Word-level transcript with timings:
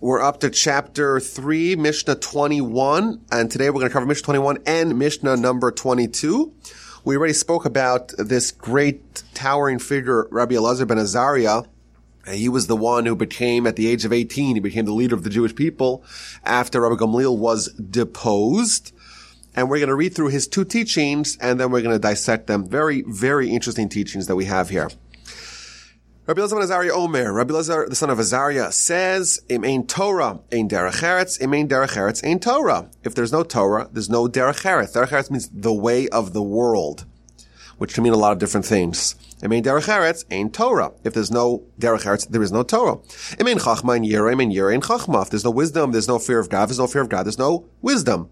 We're 0.00 0.22
up 0.22 0.38
to 0.40 0.50
chapter 0.50 1.18
3, 1.18 1.74
Mishnah 1.74 2.14
21, 2.14 3.20
and 3.32 3.50
today 3.50 3.68
we're 3.68 3.80
going 3.80 3.88
to 3.88 3.92
cover 3.92 4.06
Mishnah 4.06 4.26
21 4.26 4.58
and 4.64 4.96
Mishnah 4.96 5.36
number 5.36 5.72
22. 5.72 6.52
We 7.04 7.16
already 7.16 7.32
spoke 7.32 7.64
about 7.64 8.12
this 8.16 8.52
great 8.52 9.24
towering 9.34 9.80
figure, 9.80 10.28
Rabbi 10.30 10.54
Elazar 10.54 10.86
ben 10.86 10.98
Azariah. 10.98 11.62
He 12.32 12.48
was 12.48 12.68
the 12.68 12.76
one 12.76 13.06
who 13.06 13.16
became, 13.16 13.66
at 13.66 13.74
the 13.74 13.88
age 13.88 14.04
of 14.04 14.12
18, 14.12 14.54
he 14.54 14.60
became 14.60 14.84
the 14.84 14.92
leader 14.92 15.16
of 15.16 15.24
the 15.24 15.30
Jewish 15.30 15.56
people 15.56 16.04
after 16.44 16.82
Rabbi 16.82 16.94
Gamliel 16.94 17.36
was 17.36 17.72
deposed. 17.72 18.92
And 19.56 19.68
we're 19.68 19.78
going 19.78 19.88
to 19.88 19.96
read 19.96 20.14
through 20.14 20.28
his 20.28 20.46
two 20.46 20.64
teachings, 20.64 21.36
and 21.40 21.58
then 21.58 21.72
we're 21.72 21.82
going 21.82 21.96
to 21.96 21.98
dissect 21.98 22.46
them. 22.46 22.68
Very, 22.68 23.02
very 23.02 23.50
interesting 23.50 23.88
teachings 23.88 24.28
that 24.28 24.36
we 24.36 24.44
have 24.44 24.68
here. 24.68 24.90
Rabbi 26.28 26.42
Elazar 26.42 26.56
ben 26.56 26.62
Azariah 26.64 26.92
Omer, 26.92 27.32
Rabbi 27.32 27.54
Elazar, 27.54 27.88
the 27.88 27.96
son 27.96 28.10
of 28.10 28.18
Azariah, 28.18 28.70
says, 28.70 29.40
Im 29.48 29.64
ein 29.64 29.86
Torah, 29.86 30.40
ein 30.52 30.68
derech 30.68 31.00
eretz, 31.02 31.40
im 31.40 31.54
ein 31.54 31.68
derech 31.68 31.96
eretz, 31.96 32.22
ein 32.22 32.38
Torah. 32.38 32.90
If 33.02 33.14
there's 33.14 33.32
no 33.32 33.42
Torah, 33.42 33.88
there's 33.90 34.10
no 34.10 34.28
derech 34.28 34.62
eretz. 34.62 34.92
Derech 34.92 35.08
eretz 35.08 35.30
means 35.30 35.48
the 35.48 35.72
way 35.72 36.06
of 36.10 36.34
the 36.34 36.42
world, 36.42 37.06
which 37.78 37.94
can 37.94 38.04
mean 38.04 38.12
a 38.12 38.18
lot 38.18 38.32
of 38.32 38.38
different 38.38 38.66
things. 38.66 39.14
Im 39.42 39.52
ein 39.52 39.62
derech 39.62 39.88
eretz, 39.88 40.26
ein 40.30 40.50
Torah. 40.50 40.92
If 41.02 41.14
there's 41.14 41.30
no 41.30 41.62
derech 41.80 42.04
eretz, 42.04 42.28
there 42.28 42.42
is 42.42 42.52
no 42.52 42.62
Torah. 42.62 42.98
Im 43.38 43.46
ein 43.46 43.56
chachma, 43.60 43.94
ein 43.94 44.04
yira, 44.04 44.30
im 44.30 44.40
ein 44.40 44.50
yira, 44.50 44.74
ein 44.74 44.82
chachma. 44.82 45.22
If 45.22 45.30
there's 45.30 45.44
no 45.44 45.50
wisdom, 45.50 45.92
there's 45.92 46.08
no 46.08 46.18
fear 46.18 46.40
of 46.40 46.50
God. 46.50 46.64
If 46.64 46.68
there's 46.68 46.78
no 46.78 46.88
fear 46.88 47.00
of 47.00 47.08
God, 47.08 47.24
there's 47.24 47.38
no 47.38 47.64
wisdom. 47.80 48.28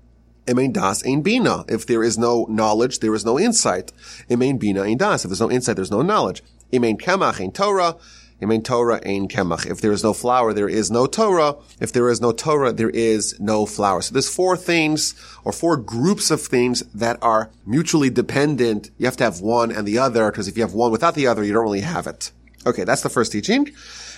Im 0.46 0.58
ein 0.58 0.72
das, 0.72 1.02
ein 1.06 1.22
bina. 1.22 1.64
If 1.66 1.86
there 1.86 2.02
is 2.02 2.18
no 2.18 2.44
knowledge, 2.50 3.00
there 3.00 3.14
is 3.14 3.24
no 3.24 3.38
insight. 3.38 3.90
Im 4.28 4.42
ein 4.42 4.58
bina, 4.58 4.82
ein 4.82 4.98
das. 4.98 5.24
If 5.24 5.30
there's 5.30 5.40
no 5.40 5.50
insight, 5.50 5.76
there's 5.76 5.90
no 5.90 6.02
knowledge. 6.02 6.42
Im 6.72 6.82
kemach, 6.98 7.40
ein 7.40 7.52
Torah. 7.52 7.96
Im 8.40 8.62
Torah, 8.62 9.00
ein 9.04 9.28
kemach. 9.28 9.64
If 9.66 9.80
there 9.80 9.92
is 9.92 10.02
no 10.02 10.12
flour, 10.12 10.52
there 10.52 10.68
is 10.68 10.90
no 10.90 11.06
Torah. 11.06 11.56
If 11.80 11.92
there 11.92 12.10
is 12.10 12.20
no 12.20 12.32
Torah, 12.32 12.72
there 12.72 12.90
is 12.90 13.38
no 13.40 13.64
flour. 13.64 14.02
So 14.02 14.12
there's 14.12 14.28
four 14.28 14.56
things, 14.56 15.14
or 15.44 15.52
four 15.52 15.76
groups 15.76 16.30
of 16.30 16.42
things 16.42 16.82
that 16.94 17.18
are 17.22 17.50
mutually 17.64 18.10
dependent. 18.10 18.90
You 18.98 19.06
have 19.06 19.16
to 19.16 19.24
have 19.24 19.40
one 19.40 19.72
and 19.72 19.86
the 19.86 19.98
other, 19.98 20.30
because 20.30 20.48
if 20.48 20.56
you 20.56 20.62
have 20.62 20.74
one 20.74 20.92
without 20.92 21.14
the 21.14 21.26
other, 21.26 21.42
you 21.44 21.52
don't 21.52 21.64
really 21.64 21.80
have 21.80 22.06
it. 22.06 22.30
Okay, 22.66 22.84
that's 22.84 23.02
the 23.02 23.08
first 23.08 23.32
teaching. 23.32 23.70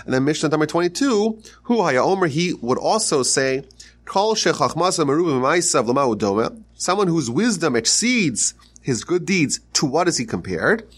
And 0.04 0.14
then 0.14 0.24
Mishnah 0.24 0.48
number 0.48 0.66
22, 0.66 1.42
Hu 1.64 1.82
Haya 1.82 2.02
Omer, 2.02 2.28
he 2.28 2.54
would 2.54 2.78
also 2.78 3.22
say. 3.22 3.64
Someone 6.74 7.08
whose 7.08 7.30
wisdom 7.30 7.76
exceeds 7.76 8.54
his 8.80 9.04
good 9.04 9.26
deeds, 9.26 9.60
to 9.74 9.84
what 9.84 10.08
is 10.08 10.16
he 10.16 10.24
compared? 10.24 10.88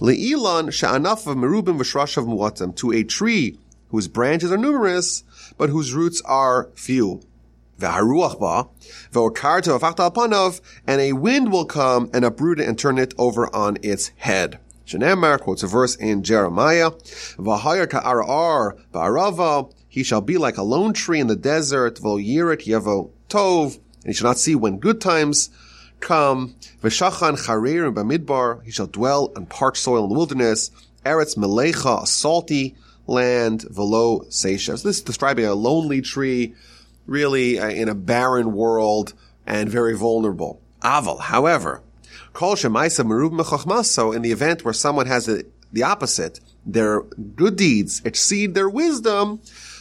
Le'ilan 0.00 0.68
sha'anaf 0.68 1.26
of 1.26 1.36
merubim 1.36 1.78
v'shrashav 1.78 2.26
muatem. 2.26 2.74
To 2.76 2.92
a 2.92 3.04
tree 3.04 3.58
whose 3.88 4.08
branches 4.08 4.52
are 4.52 4.58
numerous, 4.58 5.24
but 5.58 5.70
whose 5.70 5.92
roots 5.92 6.22
are 6.24 6.70
few. 6.74 7.20
V'haruach 7.78 8.38
ba, 8.38 8.68
v'okarta 9.12 9.78
v'fachta 9.78 10.10
alpanav, 10.10 10.60
and 10.86 11.00
a 11.00 11.12
wind 11.12 11.50
will 11.50 11.64
come 11.64 12.10
and 12.12 12.24
uproot 12.24 12.60
it 12.60 12.68
and 12.68 12.78
turn 12.78 12.98
it 12.98 13.14
over 13.18 13.54
on 13.54 13.78
its 13.82 14.08
head. 14.16 14.58
Shenemar 14.86 15.40
quotes 15.40 15.62
a 15.62 15.66
verse 15.66 15.94
in 15.96 16.22
Jeremiah, 16.22 16.90
V'hayar 17.38 17.88
ka'arar 17.88 18.76
ba'arava, 18.92 19.72
he 19.88 20.02
shall 20.02 20.20
be 20.20 20.36
like 20.36 20.58
a 20.58 20.62
lone 20.62 20.92
tree 20.92 21.20
in 21.20 21.26
the 21.26 21.36
desert, 21.36 21.96
v'lo 21.96 22.22
yevo 22.22 23.10
tov, 23.28 23.74
and 23.74 24.06
he 24.06 24.12
shall 24.12 24.28
not 24.28 24.38
see 24.38 24.54
when 24.54 24.78
good 24.78 25.00
times 25.00 25.50
come. 26.00 26.54
V'shachan 26.82 27.38
charir 27.46 27.86
and 27.86 27.96
bamidbar, 27.96 28.64
he 28.64 28.70
shall 28.70 28.86
dwell 28.86 29.32
on 29.36 29.46
parched 29.46 29.82
soil 29.82 30.04
in 30.04 30.10
the 30.10 30.16
wilderness. 30.16 30.70
Eretz 31.04 31.36
melecha, 31.36 32.02
a 32.02 32.06
salty 32.06 32.74
land, 33.06 33.62
velo 33.62 34.20
seisha. 34.24 34.78
So 34.78 34.88
this 34.88 34.98
is 34.98 35.02
describing 35.02 35.44
a 35.44 35.54
lonely 35.54 36.00
tree, 36.00 36.54
really 37.06 37.58
uh, 37.58 37.68
in 37.68 37.88
a 37.88 37.94
barren 37.94 38.52
world 38.52 39.14
and 39.46 39.68
very 39.68 39.96
vulnerable. 39.96 40.60
Aval, 40.82 41.20
however, 41.20 41.82
kol 42.32 42.54
shemaisa 42.54 43.04
merub 43.04 43.32
mechachmas, 43.32 44.14
in 44.14 44.22
the 44.22 44.32
event 44.32 44.64
where 44.64 44.74
someone 44.74 45.06
has 45.06 45.28
a, 45.28 45.42
the 45.72 45.82
opposite, 45.82 46.40
their 46.64 47.02
good 47.02 47.56
deeds 47.56 48.02
exceed 48.04 48.54
their 48.54 48.68
wisdom, 48.68 49.40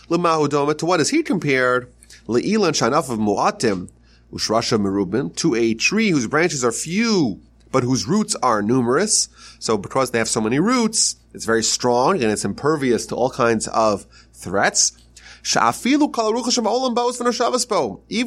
lemahudoma, 0.10 0.78
to 0.78 0.86
what 0.86 1.00
is 1.00 1.10
he 1.10 1.24
compared? 1.24 1.92
Le'ilan 2.28 2.74
shanaf 2.74 3.10
of 3.10 3.20
mu'atim, 3.20 3.90
Ushrasha 4.32 4.80
merubin, 4.80 5.36
to 5.38 5.56
a 5.56 5.74
tree 5.74 6.12
whose 6.12 6.28
branches 6.28 6.64
are 6.64 6.72
few, 6.72 7.42
but 7.72 7.84
whose 7.84 8.08
roots 8.08 8.36
are 8.42 8.62
numerous. 8.62 9.30
So 9.60 9.78
because 9.78 10.12
they 10.12 10.18
have 10.18 10.28
so 10.28 10.42
many 10.42 10.60
roots, 10.60 11.18
it's 11.34 11.46
very 11.46 11.64
strong 11.64 12.22
and 12.22 12.32
it's 12.32 12.46
impervious 12.46 13.06
to 13.08 13.16
all 13.16 13.30
kinds 13.30 13.68
of 13.68 14.06
threats. 14.34 14.94
Even 15.42 15.96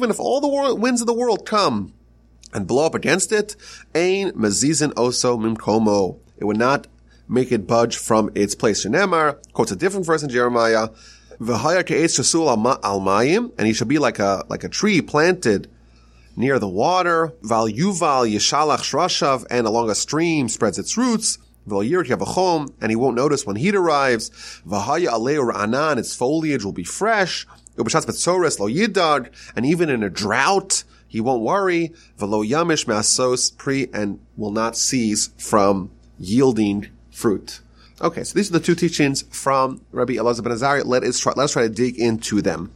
if 0.09 0.19
all 0.19 0.41
the 0.41 0.75
winds 0.79 1.01
of 1.01 1.07
the 1.07 1.13
world 1.13 1.45
come 1.45 1.93
and 2.53 2.67
blow 2.67 2.85
up 2.85 2.95
against 2.95 3.31
it, 3.31 3.55
ain 3.93 4.31
mazizin 4.31 4.93
oso 4.93 5.39
mimkomo. 5.39 6.17
It 6.37 6.45
would 6.45 6.57
not 6.57 6.87
make 7.27 7.51
it 7.51 7.67
budge 7.67 7.97
from 7.97 8.31
its 8.35 8.55
place. 8.55 8.85
Shenemar 8.85 9.37
quotes 9.53 9.71
a 9.71 9.75
different 9.75 10.05
verse 10.05 10.23
in 10.23 10.29
Jeremiah. 10.29 10.89
And 11.39 11.49
he 13.67 13.73
shall 13.73 13.87
be 13.87 13.99
like 13.99 14.19
a, 14.19 14.43
like 14.49 14.63
a 14.63 14.69
tree 14.69 15.01
planted 15.01 15.67
near 16.35 16.59
the 16.59 16.67
water. 16.67 17.33
Val 17.41 17.67
yuval 17.67 18.31
yishalach 18.31 18.79
shrashav, 18.79 19.45
and 19.49 19.67
along 19.67 19.89
a 19.89 19.95
stream 19.95 20.49
spreads 20.49 20.79
its 20.79 20.97
roots. 20.97 21.37
And 21.65 21.83
he 21.85 22.95
won't 22.95 23.15
notice 23.15 23.45
when 23.45 23.55
heat 23.55 23.75
arrives. 23.75 24.29
Vahaya 24.67 25.07
aleur 25.07 25.53
anan, 25.55 25.97
its 25.97 26.15
foliage 26.15 26.65
will 26.65 26.73
be 26.73 26.83
fresh. 26.83 27.47
And 27.77 29.65
even 29.65 29.89
in 29.89 30.03
a 30.03 30.09
drought, 30.09 30.83
he 31.07 31.21
won't 31.21 31.41
worry. 31.41 31.93
Velo 32.17 32.43
yamish 32.43 32.85
masos 32.85 33.55
pri, 33.57 33.87
and 33.93 34.19
will 34.35 34.51
not 34.51 34.75
cease 34.75 35.29
from 35.37 35.89
yielding 36.19 36.89
fruit. 37.11 37.61
Okay, 38.01 38.23
so 38.23 38.33
these 38.33 38.49
are 38.49 38.53
the 38.53 38.59
two 38.59 38.75
teachings 38.75 39.21
from 39.29 39.81
Rabbi 39.91 40.15
Elazar 40.15 40.43
ben 40.43 40.51
Azariah. 40.51 40.83
Let 40.83 41.03
us 41.03 41.19
try, 41.19 41.31
let's 41.35 41.53
try 41.53 41.63
to 41.63 41.69
dig 41.69 41.97
into 41.97 42.41
them. 42.41 42.71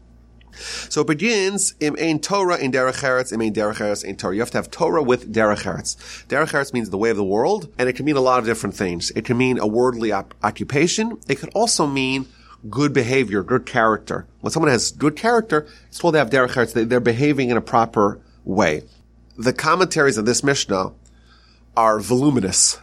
So 0.90 1.02
it 1.02 1.08
begins 1.08 1.76
im 1.80 1.96
ein 2.00 2.20
Torah 2.20 2.58
in 2.58 2.72
derech 2.72 3.04
eretz, 3.04 3.32
im 3.32 3.42
ein 3.42 3.54
derech 3.54 3.78
eretz 3.78 4.04
in 4.04 4.16
Torah. 4.16 4.36
You 4.36 4.42
have 4.42 4.52
to 4.52 4.58
have 4.58 4.72
Torah 4.72 5.04
with 5.04 5.34
derech 5.34 5.64
eretz. 5.64 5.96
Derech 6.28 6.52
eretz 6.52 6.74
means 6.74 6.90
the 6.90 6.98
way 6.98 7.10
of 7.10 7.18
the 7.18 7.24
world, 7.24 7.72
and 7.78 7.88
it 7.88 7.94
can 7.94 8.06
mean 8.06 8.18
a 8.18 8.22
lot 8.22 8.40
of 8.40 8.46
different 8.46 8.76
things. 8.76 9.12
It 9.12 9.26
can 9.26 9.38
mean 9.38 9.60
a 9.60 9.68
worldly 9.68 10.12
op- 10.12 10.34
occupation. 10.44 11.18
It 11.28 11.36
could 11.36 11.52
also 11.54 11.88
mean 11.88 12.28
good 12.70 12.94
behavior, 12.94 13.44
good 13.44 13.66
character. 13.66 14.26
When 14.42 14.52
someone 14.52 14.72
has 14.72 14.92
good 14.92 15.16
character, 15.16 15.68
it's 15.88 16.00
told 16.00 16.16
they 16.16 16.20
have 16.20 16.30
derech 16.30 16.50
eretz. 16.50 16.74
They, 16.74 16.84
they're 16.84 17.00
behaving 17.00 17.50
in 17.50 17.58
a 17.58 17.62
proper 17.62 18.20
way. 18.44 18.84
The 19.38 19.54
commentaries 19.54 20.18
of 20.18 20.26
this 20.26 20.44
Mishnah 20.44 20.94
are 21.76 22.00
voluminous, 22.00 22.80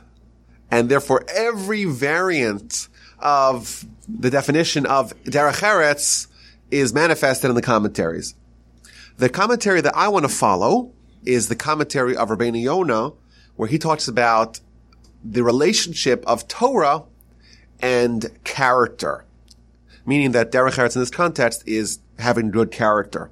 and 0.71 0.89
therefore 0.89 1.25
every 1.29 1.85
variant 1.85 2.89
of 3.19 3.85
the 4.09 4.31
definition 4.31 4.87
of 4.87 5.13
derech 5.25 5.61
eretz 5.61 6.29
is 6.71 6.93
manifested 6.93 7.51
in 7.51 7.57
the 7.57 7.63
commentaries. 7.63 8.35
The 9.17 9.29
commentary 9.29 9.81
that 9.81 9.97
I 9.97 10.09
want 10.09 10.25
to 10.25 10.29
follow 10.29 10.93
is 11.25 11.49
the 11.49 11.57
commentary 11.57 12.17
of 12.17 12.29
Rabbeinu 12.29 12.61
Yonah, 12.63 13.13
where 13.57 13.69
he 13.69 13.79
talks 13.79 14.09
about 14.09 14.61
the 15.25 15.43
relationship 15.43 16.25
of 16.27 16.49
Torah 16.49 17.05
and 17.81 18.31
character, 18.45 19.25
meaning 20.05 20.33
that 20.33 20.51
derech 20.51 20.73
eretz 20.73 20.97
in 20.97 21.03
this 21.03 21.11
context 21.11 21.63
is 21.67 21.99
having 22.19 22.51
good 22.51 22.71
character. 22.71 23.31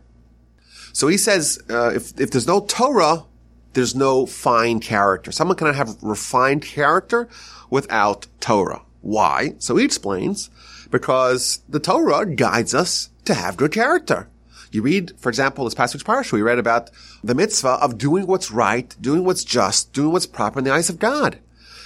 So 0.92 1.08
he 1.08 1.16
says, 1.16 1.58
uh, 1.70 1.92
if 1.94 2.18
if 2.20 2.30
there's 2.30 2.46
no 2.46 2.60
Torah, 2.60 3.24
there's 3.72 3.94
no 3.94 4.26
fine 4.26 4.80
character. 4.80 5.32
Someone 5.32 5.56
cannot 5.56 5.74
have 5.74 6.02
refined 6.02 6.62
character 6.62 7.28
without 7.70 8.26
Torah. 8.40 8.82
Why? 9.00 9.54
So 9.58 9.76
he 9.76 9.84
explains, 9.84 10.50
because 10.92 11.62
the 11.68 11.80
Torah 11.80 12.24
guides 12.26 12.74
us 12.74 13.08
to 13.24 13.34
have 13.34 13.56
good 13.56 13.72
character. 13.72 14.28
You 14.70 14.82
read, 14.82 15.12
for 15.18 15.28
example, 15.28 15.64
this 15.64 15.74
passage 15.74 16.04
parsha, 16.04 16.32
we 16.32 16.42
read 16.42 16.58
about 16.58 16.90
the 17.24 17.34
mitzvah 17.34 17.78
of 17.82 17.98
doing 17.98 18.26
what's 18.26 18.50
right, 18.50 18.94
doing 19.00 19.24
what's 19.24 19.44
just, 19.44 19.92
doing 19.92 20.12
what's 20.12 20.26
proper 20.26 20.60
in 20.60 20.64
the 20.64 20.72
eyes 20.72 20.88
of 20.88 20.98
God. 20.98 21.38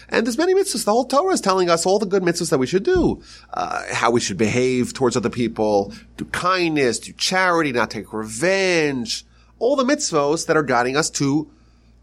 And 0.09 0.25
there's 0.25 0.39
many 0.39 0.55
mitzvahs. 0.55 0.85
The 0.85 0.93
whole 0.93 1.05
Torah 1.05 1.33
is 1.33 1.41
telling 1.41 1.69
us 1.69 1.85
all 1.85 1.99
the 1.99 2.07
good 2.07 2.23
mitzvahs 2.23 2.51
that 2.51 2.59
we 2.59 2.67
should 2.67 2.85
do, 2.85 3.23
uh, 3.55 3.83
how 3.91 4.11
we 4.11 4.21
should 4.21 4.37
behave 4.37 4.93
towards 4.93 5.17
other 5.17 5.31
people, 5.31 5.93
do 6.17 6.27
kindness, 6.27 7.01
do 7.01 7.13
charity, 7.13 7.73
not 7.73 7.91
take 7.91 8.13
revenge, 8.13 9.25
all 9.59 9.75
the 9.75 9.85
mitzvahs 9.85 10.47
that 10.47 10.57
are 10.57 10.63
guiding 10.63 10.97
us 10.97 11.11
to 11.11 11.51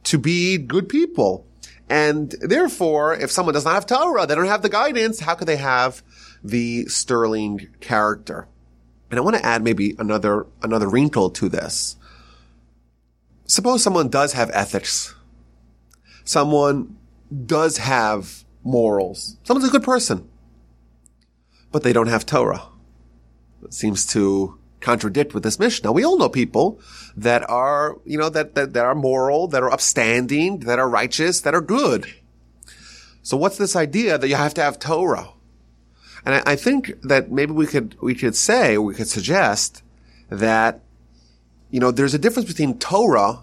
to 0.06 0.18
be 0.18 0.58
good 0.58 0.90
people. 0.90 1.46
And 1.90 2.32
therefore, 2.42 3.14
if 3.14 3.32
someone 3.32 3.54
does 3.54 3.66
not 3.66 3.76
have 3.76 3.86
Torah, 3.86 4.26
they 4.26 4.36
don't 4.36 4.48
have 4.48 4.64
the 4.64 4.70
guidance. 4.70 5.22
How 5.22 5.36
could 5.36 5.48
they 5.48 5.58
have 5.58 6.02
the 6.44 6.86
sterling 6.86 7.69
character? 7.80 8.48
And 9.10 9.19
I 9.19 9.22
want 9.22 9.36
to 9.36 9.45
add 9.45 9.63
maybe 9.63 9.95
another, 10.00 10.48
another 10.62 10.90
wrinkle 10.90 11.30
to 11.31 11.50
this. 11.50 11.98
Suppose 13.45 13.84
someone 13.84 14.10
does 14.10 14.34
have 14.34 14.50
ethics. 14.54 15.13
Someone 16.24 16.98
does 17.45 17.78
have 17.78 18.44
morals. 18.63 19.38
Someone's 19.44 19.68
a 19.68 19.72
good 19.72 19.84
person. 19.84 20.28
But 21.72 21.84
they 21.84 21.94
don't 21.94 22.07
have 22.07 22.25
Torah. 22.25 22.63
It 23.63 23.74
seems 23.74 24.06
to 24.07 24.57
contradict 24.80 25.34
with 25.34 25.44
this 25.44 25.60
Mishnah. 25.60 25.92
We 25.92 26.04
all 26.04 26.18
know 26.18 26.30
people 26.30 26.80
that 27.16 27.50
are, 27.50 27.98
you 28.06 28.18
know, 28.18 28.30
that, 28.30 28.56
that, 28.56 28.74
that 28.74 28.86
are 28.86 28.96
moral, 28.96 29.48
that 29.48 29.63
are 29.63 29.72
upstanding, 29.72 30.60
that 30.62 30.80
are 30.80 30.89
righteous, 30.89 31.42
that 31.42 31.56
are 31.56 31.62
good. 31.62 32.07
So 33.22 33.38
what's 33.38 33.57
this 33.57 33.75
idea 33.75 34.18
that 34.18 34.28
you 34.28 34.36
have 34.36 34.54
to 34.56 34.62
have 34.62 34.80
Torah? 34.80 35.30
And 36.25 36.36
I, 36.36 36.54
I 36.54 36.56
think 36.56 37.02
that 37.04 37.31
maybe 37.31 37.52
we 37.52 37.68
could, 37.68 37.96
we 38.02 38.16
could 38.16 38.36
say, 38.36 38.78
we 38.78 38.94
could 38.94 39.08
suggest 39.08 39.84
that, 40.30 40.81
you 41.70 41.80
know, 41.80 41.92
there's 41.92 42.14
a 42.14 42.20
difference 42.20 42.48
between 42.48 42.78
Torah 42.80 43.40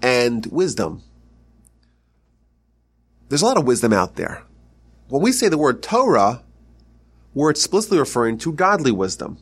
and 0.00 0.46
wisdom. 0.46 1.02
There's 3.28 3.42
a 3.42 3.46
lot 3.46 3.56
of 3.56 3.66
wisdom 3.66 3.92
out 3.92 4.16
there. 4.16 4.44
When 5.08 5.22
we 5.22 5.32
say 5.32 5.48
the 5.48 5.58
word 5.58 5.82
Torah, 5.82 6.42
we're 7.34 7.50
explicitly 7.50 7.98
referring 7.98 8.38
to 8.38 8.52
godly 8.52 8.92
wisdom. 8.92 9.38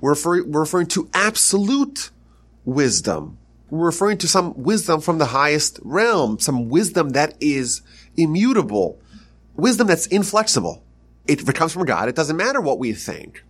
We're 0.00 0.10
referring, 0.10 0.50
we're 0.50 0.60
referring 0.60 0.86
to 0.88 1.08
absolute 1.12 2.10
wisdom. 2.64 3.38
We're 3.70 3.86
referring 3.86 4.18
to 4.18 4.28
some 4.28 4.62
wisdom 4.62 5.00
from 5.00 5.18
the 5.18 5.26
highest 5.26 5.78
realm, 5.82 6.38
some 6.38 6.68
wisdom 6.68 7.10
that 7.10 7.34
is 7.40 7.82
immutable, 8.16 8.98
wisdom 9.56 9.86
that's 9.86 10.06
inflexible. 10.06 10.82
It, 11.28 11.42
if 11.42 11.48
it 11.48 11.54
comes 11.54 11.72
from 11.72 11.84
God, 11.84 12.08
it 12.08 12.16
doesn't 12.16 12.36
matter 12.36 12.60
what 12.60 12.78
we 12.78 12.92
think. 12.92 13.44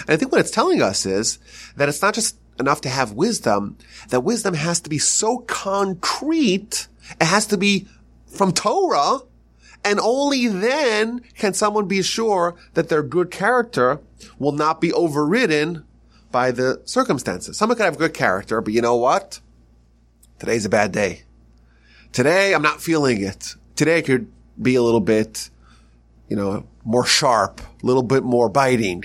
And 0.00 0.10
I 0.10 0.16
think 0.16 0.30
what 0.30 0.40
it's 0.40 0.50
telling 0.50 0.80
us 0.82 1.04
is 1.06 1.38
that 1.76 1.88
it's 1.88 2.02
not 2.02 2.14
just 2.14 2.36
enough 2.60 2.80
to 2.82 2.88
have 2.88 3.12
wisdom, 3.12 3.76
that 4.10 4.20
wisdom 4.20 4.54
has 4.54 4.80
to 4.80 4.90
be 4.90 4.98
so 4.98 5.38
concrete, 5.38 6.88
it 7.20 7.24
has 7.24 7.46
to 7.46 7.56
be 7.56 7.88
from 8.26 8.52
Torah, 8.52 9.20
and 9.84 9.98
only 9.98 10.46
then 10.46 11.20
can 11.36 11.54
someone 11.54 11.88
be 11.88 12.02
sure 12.02 12.54
that 12.74 12.88
their 12.88 13.02
good 13.02 13.30
character 13.30 14.00
will 14.38 14.52
not 14.52 14.80
be 14.80 14.92
overridden 14.92 15.84
by 16.30 16.50
the 16.50 16.80
circumstances. 16.84 17.56
Someone 17.56 17.76
could 17.76 17.84
have 17.84 17.98
good 17.98 18.14
character, 18.14 18.60
but 18.60 18.72
you 18.72 18.80
know 18.80 18.96
what? 18.96 19.40
Today's 20.38 20.64
a 20.64 20.68
bad 20.70 20.92
day. 20.92 21.22
Today 22.12 22.54
I'm 22.54 22.62
not 22.62 22.80
feeling 22.80 23.22
it. 23.22 23.54
Today 23.74 23.98
I 23.98 24.02
could 24.02 24.30
be 24.60 24.74
a 24.74 24.82
little 24.82 25.00
bit, 25.00 25.50
you 26.28 26.36
know, 26.36 26.66
more 26.84 27.06
sharp, 27.06 27.60
a 27.60 27.86
little 27.86 28.02
bit 28.02 28.22
more 28.22 28.48
biting. 28.48 29.04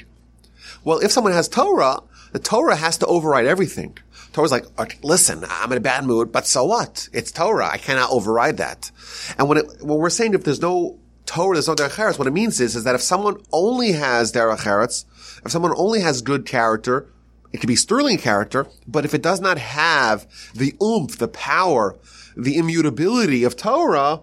Well, 0.84 1.00
if 1.00 1.12
someone 1.12 1.34
has 1.34 1.48
Torah, 1.48 2.02
the 2.32 2.40
Torah 2.40 2.76
has 2.76 2.98
to 3.00 3.06
override 3.06 3.46
everything. 3.46 3.98
Torah's 4.34 4.52
like, 4.52 4.66
listen, 5.04 5.44
I'm 5.50 5.72
in 5.72 5.78
a 5.78 5.82
bad 5.82 6.06
mood, 6.06 6.32
but 6.32 6.46
so 6.46 6.66
what? 6.66 7.10
It's 7.14 7.32
Torah. 7.32 7.70
I 7.70 7.78
cannot 7.78 8.12
override 8.12 8.58
that. 8.58 8.92
And 9.38 9.50
when 9.50 9.58
it, 9.58 9.66
when 9.82 9.98
we're 9.98 10.10
saying 10.10 10.34
if 10.34 10.44
there's 10.44 10.62
no 10.62 11.00
Torah, 11.26 11.56
there's 11.56 11.68
no 11.68 11.76
derech 11.76 12.18
what 12.18 12.28
it 12.28 12.34
means 12.34 12.62
is, 12.62 12.76
is 12.76 12.84
that 12.84 12.96
if 12.96 13.02
someone 13.02 13.42
only 13.52 13.94
has 13.94 14.32
derech 14.32 14.60
eretz, 14.60 15.06
if 15.46 15.52
someone 15.52 15.74
only 15.76 16.02
has 16.02 16.22
good 16.22 16.46
character, 16.46 17.08
it 17.52 17.60
could 17.60 17.68
be 17.68 17.76
sterling 17.76 18.18
character, 18.18 18.68
but 18.88 19.06
if 19.06 19.14
it 19.14 19.22
does 19.22 19.42
not 19.42 19.58
have 19.58 20.28
the 20.54 20.76
oomph, 20.82 21.18
the 21.18 21.28
power, 21.28 21.98
the 22.36 22.58
immutability 22.58 23.44
of 23.44 23.56
Torah, 23.56 24.22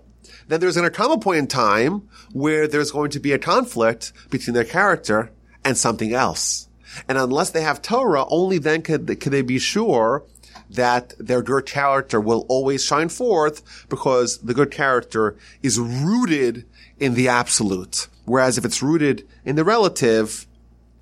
then 0.48 0.60
there's 0.60 0.76
going 0.76 0.88
to 0.88 0.94
come 0.94 1.10
a 1.10 1.18
point 1.18 1.38
in 1.38 1.46
time 1.46 2.08
where 2.32 2.66
there's 2.66 2.90
going 2.90 3.10
to 3.10 3.20
be 3.20 3.32
a 3.32 3.38
conflict 3.38 4.12
between 4.30 4.54
their 4.54 4.64
character 4.64 5.30
and 5.64 5.76
something 5.76 6.12
else. 6.12 6.68
And 7.08 7.18
unless 7.18 7.50
they 7.50 7.62
have 7.62 7.82
Torah, 7.82 8.26
only 8.28 8.58
then 8.58 8.82
could, 8.82 9.06
could 9.20 9.32
they 9.32 9.42
be 9.42 9.58
sure 9.58 10.24
that 10.70 11.14
their 11.18 11.42
good 11.42 11.66
character 11.66 12.20
will 12.20 12.46
always 12.48 12.84
shine 12.84 13.08
forth 13.08 13.86
because 13.88 14.38
the 14.38 14.54
good 14.54 14.70
character 14.70 15.36
is 15.62 15.78
rooted 15.78 16.64
in 16.98 17.14
the 17.14 17.28
absolute. 17.28 18.08
Whereas 18.24 18.58
if 18.58 18.64
it's 18.64 18.82
rooted 18.82 19.26
in 19.44 19.56
the 19.56 19.64
relative, 19.64 20.46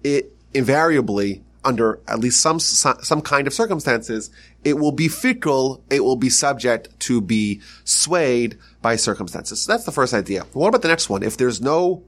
it 0.02 0.32
invariably 0.54 1.42
under 1.64 2.00
at 2.08 2.18
least 2.18 2.40
some 2.40 2.58
some 2.58 3.22
kind 3.22 3.46
of 3.46 3.54
circumstances, 3.54 4.30
it 4.64 4.78
will 4.78 4.92
be 4.92 5.08
fickle. 5.08 5.82
It 5.90 6.04
will 6.04 6.16
be 6.16 6.30
subject 6.30 6.98
to 7.00 7.20
be 7.20 7.60
swayed 7.84 8.58
by 8.80 8.96
circumstances. 8.96 9.62
So 9.62 9.72
that's 9.72 9.84
the 9.84 9.92
first 9.92 10.14
idea. 10.14 10.44
What 10.52 10.68
about 10.68 10.82
the 10.82 10.88
next 10.88 11.08
one? 11.08 11.22
If 11.22 11.36
there's 11.36 11.60
no 11.60 12.02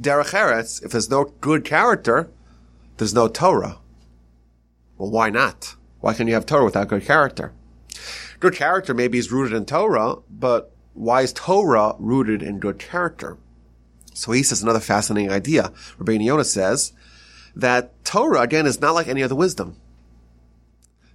derech 0.00 0.32
eretz, 0.32 0.82
if 0.84 0.92
there's 0.92 1.10
no 1.10 1.24
good 1.40 1.64
character, 1.64 2.30
there's 2.96 3.14
no 3.14 3.28
Torah. 3.28 3.78
Well, 4.96 5.10
why 5.10 5.30
not? 5.30 5.76
Why 6.00 6.14
can 6.14 6.28
you 6.28 6.34
have 6.34 6.46
Torah 6.46 6.64
without 6.64 6.88
good 6.88 7.04
character? 7.04 7.52
Good 8.38 8.54
character 8.54 8.94
maybe 8.94 9.18
is 9.18 9.32
rooted 9.32 9.54
in 9.54 9.66
Torah, 9.66 10.16
but 10.30 10.72
why 10.94 11.22
is 11.22 11.32
Torah 11.32 11.94
rooted 11.98 12.42
in 12.42 12.58
good 12.58 12.78
character? 12.78 13.36
So 14.14 14.32
he 14.32 14.42
says 14.42 14.62
another 14.62 14.80
fascinating 14.80 15.30
idea. 15.30 15.72
Rabbi 15.98 16.12
Yonah 16.12 16.44
says 16.44 16.92
that 17.54 17.99
Torah, 18.10 18.40
again, 18.40 18.66
is 18.66 18.80
not 18.80 18.96
like 18.96 19.06
any 19.06 19.22
other 19.22 19.36
wisdom. 19.36 19.76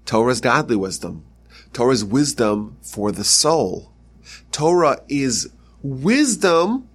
Torah 0.05 0.31
is 0.31 0.39
godly 0.39 0.77
wisdom. 0.77 1.25
Torah 1.73 1.91
is 1.91 2.05
wisdom 2.05 2.77
for 2.81 3.11
the 3.11 3.25
soul. 3.25 3.91
Torah 4.53 5.01
is 5.09 5.49
wisdom 5.83 6.87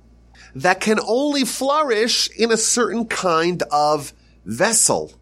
that 0.55 0.81
can 0.81 0.99
only 1.07 1.45
flourish 1.45 2.31
in 2.31 2.51
a 2.51 2.57
certain 2.57 3.05
kind 3.05 3.63
of 3.71 4.15
vessel. 4.47 5.13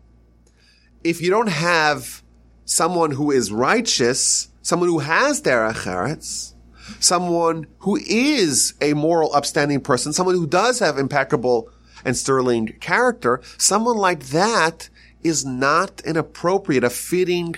If 1.02 1.20
you 1.20 1.28
don't 1.28 1.48
have 1.48 2.22
someone 2.64 3.10
who 3.10 3.32
is 3.32 3.50
righteous, 3.50 4.48
someone 4.62 4.90
who 4.90 5.00
has 5.00 5.42
derech 5.42 5.86
eretz, 5.86 6.54
someone 7.00 7.66
who 7.80 7.96
is 7.96 8.74
a 8.80 8.94
moral, 8.94 9.34
upstanding 9.34 9.80
person, 9.80 10.12
someone 10.12 10.36
who 10.36 10.46
does 10.46 10.78
have 10.78 10.98
impeccable 10.98 11.68
and 12.04 12.16
sterling 12.16 12.68
character, 12.80 13.40
someone 13.56 13.96
like 13.96 14.26
that 14.26 14.88
is 15.22 15.44
not 15.44 16.00
an 16.04 16.16
appropriate, 16.16 16.84
a 16.84 16.90
fitting 16.90 17.56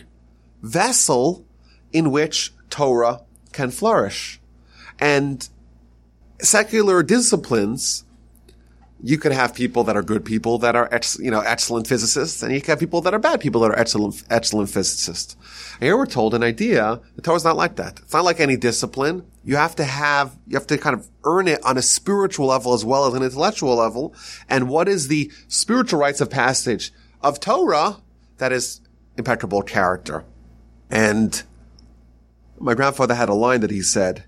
vessel 0.62 1.44
in 1.92 2.10
which 2.10 2.52
Torah 2.68 3.22
can 3.52 3.70
flourish. 3.70 4.40
And 4.98 5.48
secular 6.40 7.02
disciplines 7.02 8.04
you 9.02 9.18
could 9.18 9.32
have 9.32 9.54
people 9.54 9.84
that 9.84 9.96
are 9.96 10.02
good 10.02 10.24
people 10.24 10.58
that 10.58 10.76
are, 10.76 10.88
ex, 10.92 11.18
you 11.18 11.30
know, 11.30 11.40
excellent 11.40 11.86
physicists, 11.86 12.42
and 12.42 12.52
you 12.52 12.60
can 12.60 12.72
have 12.72 12.80
people 12.80 13.00
that 13.02 13.14
are 13.14 13.18
bad 13.18 13.40
people 13.40 13.60
that 13.62 13.70
are 13.70 13.78
excellent, 13.78 14.22
excellent 14.30 14.68
physicists. 14.68 15.36
And 15.74 15.84
here 15.84 15.96
we're 15.96 16.06
told 16.06 16.34
an 16.34 16.42
idea, 16.42 17.00
the 17.16 17.22
Torah 17.22 17.36
is 17.36 17.44
not 17.44 17.56
like 17.56 17.76
that. 17.76 18.00
It's 18.00 18.12
not 18.12 18.24
like 18.24 18.40
any 18.40 18.56
discipline. 18.56 19.24
You 19.42 19.56
have 19.56 19.74
to 19.76 19.84
have, 19.84 20.36
you 20.46 20.56
have 20.56 20.66
to 20.66 20.78
kind 20.78 20.94
of 20.94 21.08
earn 21.24 21.48
it 21.48 21.64
on 21.64 21.78
a 21.78 21.82
spiritual 21.82 22.46
level 22.46 22.74
as 22.74 22.84
well 22.84 23.06
as 23.06 23.14
an 23.14 23.22
intellectual 23.22 23.74
level. 23.74 24.14
And 24.48 24.68
what 24.68 24.88
is 24.88 25.08
the 25.08 25.32
spiritual 25.48 26.00
rites 26.00 26.20
of 26.20 26.30
passage 26.30 26.92
of 27.22 27.40
Torah? 27.40 27.96
That 28.36 28.52
is 28.52 28.80
impeccable 29.16 29.62
character. 29.62 30.24
And 30.90 31.42
my 32.58 32.74
grandfather 32.74 33.14
had 33.14 33.28
a 33.28 33.34
line 33.34 33.60
that 33.60 33.70
he 33.70 33.82
said, 33.82 34.24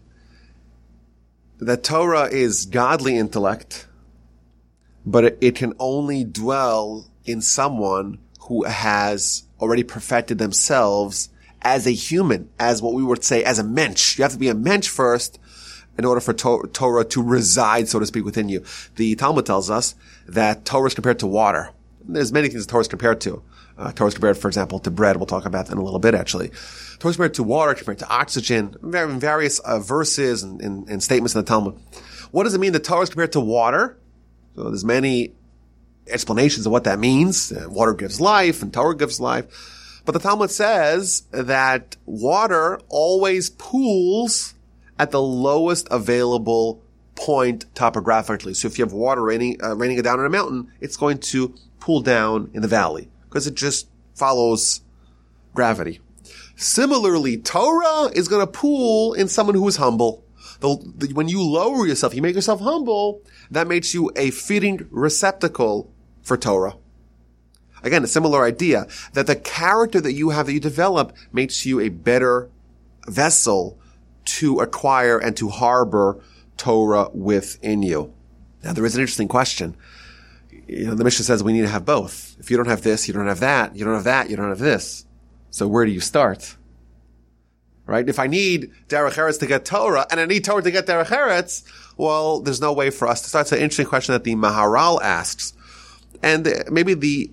that 1.59 1.85
Torah 1.85 2.25
is 2.25 2.67
godly 2.67 3.17
intellect, 3.17 3.87
but 5.07 5.25
it, 5.25 5.39
it 5.41 5.55
can 5.55 5.75
only 5.79 6.25
dwell 6.25 7.07
in 7.25 7.41
someone 7.41 8.19
who 8.49 8.65
has 8.65 9.45
already 9.61 9.85
perfected 9.85 10.39
themselves 10.39 11.29
as 11.63 11.87
a 11.87 11.93
human, 11.93 12.51
as 12.59 12.83
what 12.83 12.95
we 12.95 13.03
would 13.03 13.25
say 13.25 13.43
as 13.45 13.59
a 13.59 13.65
mensch. 13.65 14.19
You 14.19 14.23
have 14.23 14.33
to 14.33 14.39
be 14.39 14.49
a 14.49 14.55
mensch 14.55 14.89
first 14.89 15.39
in 15.97 16.05
order 16.05 16.21
for 16.21 16.33
to- 16.33 16.69
Torah 16.73 17.05
to 17.05 17.23
reside, 17.23 17.89
so 17.89 17.99
to 17.99 18.07
speak, 18.07 18.25
within 18.25 18.49
you. 18.49 18.65
The 18.97 19.15
Talmud 19.15 19.47
tells 19.47 19.71
us 19.71 19.95
that 20.27 20.65
Torah 20.65 20.87
is 20.87 20.95
compared 20.95 21.19
to 21.21 21.27
water. 21.27 21.71
There's 22.05 22.33
many 22.33 22.49
things 22.49 22.67
that 22.67 22.71
Torah 22.71 22.83
is 22.83 22.89
compared 22.89 23.21
to. 23.23 23.43
Uh, 23.79 23.93
Torah 23.93 24.09
is 24.09 24.15
compared, 24.15 24.37
for 24.37 24.49
example, 24.49 24.79
to 24.81 24.91
bread. 24.91 25.17
We'll 25.17 25.27
talk 25.27 25.47
about 25.47 25.67
that 25.67 25.73
in 25.73 25.79
a 25.79 25.83
little 25.83 25.99
bit, 25.99 26.15
actually. 26.15 26.51
Torah 26.99 27.11
is 27.11 27.17
compared 27.17 27.35
to 27.35 27.43
water, 27.43 27.75
compared 27.75 27.99
to 28.01 28.09
oxygen, 28.09 28.77
various 28.83 29.59
uh, 29.61 29.79
verses 29.79 30.43
and, 30.43 30.61
and, 30.61 30.89
and 30.89 31.03
statements 31.03 31.35
in 31.35 31.41
the 31.41 31.47
Talmud. 31.47 31.79
What 32.31 32.45
does 32.45 32.55
it 32.55 32.59
mean 32.59 32.73
that 32.73 32.85
Torah 32.85 33.03
is 33.03 33.11
compared 33.11 33.33
to 33.33 33.41
water? 33.41 33.99
So 34.57 34.65
there's 34.65 34.85
many 34.85 35.33
explanations 36.07 36.67
of 36.67 36.73
what 36.73 36.85
that 36.85 36.99
means. 36.99 37.53
Uh, 37.53 37.67
water 37.69 37.95
gives 37.95 38.21
life 38.21 38.63
and 38.63 38.73
Torah 38.73 38.97
gives 38.97 39.21
life. 39.21 39.79
But 40.05 40.13
the 40.13 40.19
Talmud 40.19 40.51
says 40.51 41.23
that 41.31 41.97
water 42.07 42.81
always 42.89 43.51
pools 43.51 44.55
at 44.99 45.11
the 45.11 45.23
lowest 45.23 45.87
available 45.91 46.83
point 47.15 47.67
topographically. 47.75 48.55
So 48.55 48.67
if 48.67 48.79
you 48.79 48.85
have 48.85 48.93
water 48.93 49.23
raining, 49.23 49.63
uh, 49.63 49.77
raining 49.77 50.01
down 50.03 50.19
on 50.19 50.27
a 50.27 50.31
mountain, 50.31 50.73
it's 50.81 50.97
going 50.97 51.19
to 51.19 51.55
pool 51.79 52.01
down 52.01 52.51
in 52.53 52.63
the 52.63 52.69
valley 52.69 53.11
because 53.25 53.47
it 53.47 53.55
just 53.55 53.89
follows 54.15 54.81
gravity. 55.55 56.01
Similarly, 56.57 57.39
Torah 57.39 58.11
is 58.13 58.29
going 58.29 58.45
to 58.45 58.51
pool 58.51 59.15
in 59.15 59.29
someone 59.29 59.55
who 59.55 59.67
is 59.69 59.77
humble. 59.77 60.25
The, 60.61 60.77
the, 60.97 61.15
when 61.15 61.29
you 61.29 61.43
lower 61.43 61.87
yourself, 61.87 62.15
you 62.15 62.23
make 62.23 62.35
yourself 62.35 62.61
humble, 62.61 63.23
that 63.51 63.67
makes 63.67 63.95
you 63.95 64.11
a 64.17 64.31
fitting 64.31 64.87
receptacle 64.91 65.93
for 66.23 66.37
Torah. 66.37 66.77
Again, 67.83 68.05
a 68.05 68.09
similar 68.09 68.45
idea 68.45 68.87
that 69.13 69.27
the 69.27 69.37
character 69.37 70.01
that 70.01 70.13
you 70.13 70.31
have 70.31 70.47
that 70.47 70.53
you 70.53 70.61
develop 70.61 71.17
makes 71.33 71.67
you 71.67 71.81
a 71.81 71.89
better 71.89 72.49
vessel 73.09 73.79
to 74.25 74.61
acquire 74.61 75.19
and 75.19 75.37
to 75.37 75.49
harbor 75.49 76.23
Torah 76.57 77.09
within 77.13 77.83
you. 77.83 78.13
Now, 78.63 78.73
there 78.73 78.85
is 78.85 78.95
an 78.95 79.01
interesting 79.01 79.29
question. 79.29 79.77
you 80.69 80.87
know, 80.87 80.95
the 80.95 81.05
Mishnah 81.05 81.25
says 81.25 81.43
we 81.43 81.53
need 81.53 81.63
to 81.63 81.69
have 81.69 81.85
both. 81.85 82.37
If 82.39 82.51
you 82.51 82.57
don't 82.57 82.69
have 82.69 82.83
this, 82.83 83.09
you 83.09 83.15
don't 83.15 83.27
have 83.27 83.41
that. 83.41 83.75
You 83.75 83.85
don't 83.85 83.95
have 83.95 84.05
that, 84.05 84.31
you 84.31 84.37
don't 84.37 84.49
have 84.49 84.59
this. 84.59 85.05
So 85.51 85.67
where 85.67 85.85
do 85.85 85.91
you 85.91 86.01
start? 86.01 86.57
Right? 87.85 88.09
If 88.09 88.21
I 88.21 88.29
need 88.29 88.71
Derech 88.89 89.39
to 89.41 89.47
get 89.47 89.65
Torah 89.65 90.07
and 90.11 90.21
I 90.21 90.27
need 90.27 90.45
Torah 90.45 90.63
to 90.63 90.71
get 90.71 90.87
Derech 90.87 91.69
well, 91.97 92.41
there's 92.41 92.61
no 92.61 92.73
way 92.73 92.91
for 92.91 93.09
us 93.09 93.23
to 93.23 93.29
start. 93.29 93.47
It's 93.47 93.53
an 93.53 93.59
interesting 93.59 93.87
question 93.87 94.13
that 94.13 94.25
the 94.25 94.35
Maharal 94.35 95.03
asks. 95.03 95.53
And 96.23 96.65
maybe 96.71 96.95
the, 96.95 97.31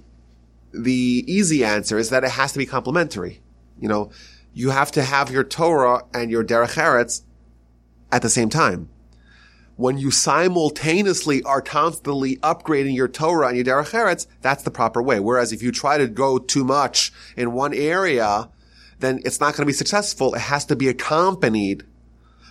the 0.74 1.24
easy 1.28 1.64
answer 1.64 1.98
is 1.98 2.10
that 2.10 2.24
it 2.24 2.32
has 2.32 2.54
to 2.54 2.60
be 2.60 2.66
complementary. 2.66 3.42
You 3.80 3.88
know, 3.88 4.12
you 4.54 4.70
have 4.72 4.92
to 4.94 5.04
have 5.04 5.32
your 5.32 5.44
Torah 5.44 6.04
and 6.14 6.30
your 6.30 6.44
Derech 6.44 6.76
Eretz 6.76 7.22
at 8.12 8.22
the 8.22 8.30
same 8.30 8.50
time 8.50 8.90
when 9.80 9.98
you 9.98 10.12
simultaneously 10.12 11.42
are 11.44 11.62
constantly 11.62 12.36
upgrading 12.38 12.94
your 12.94 13.08
Torah 13.08 13.48
and 13.48 13.56
your 13.56 13.64
Derech 13.64 13.92
Eretz, 13.92 14.28
that's 14.42 14.64
the 14.64 14.72
proper 14.72 15.02
way. 15.02 15.22
Whereas 15.22 15.54
if 15.54 15.64
you 15.64 15.72
try 15.72 15.98
to 15.98 16.06
go 16.06 16.38
too 16.38 16.66
much 16.66 17.14
in 17.38 17.54
one 17.54 17.74
area, 17.74 18.50
then 19.00 19.22
it's 19.24 19.40
not 19.40 19.54
going 19.54 19.62
to 19.62 19.66
be 19.66 19.72
successful. 19.72 20.36
It 20.36 20.42
has 20.42 20.66
to 20.66 20.76
be 20.76 20.90
accompanied 20.90 21.86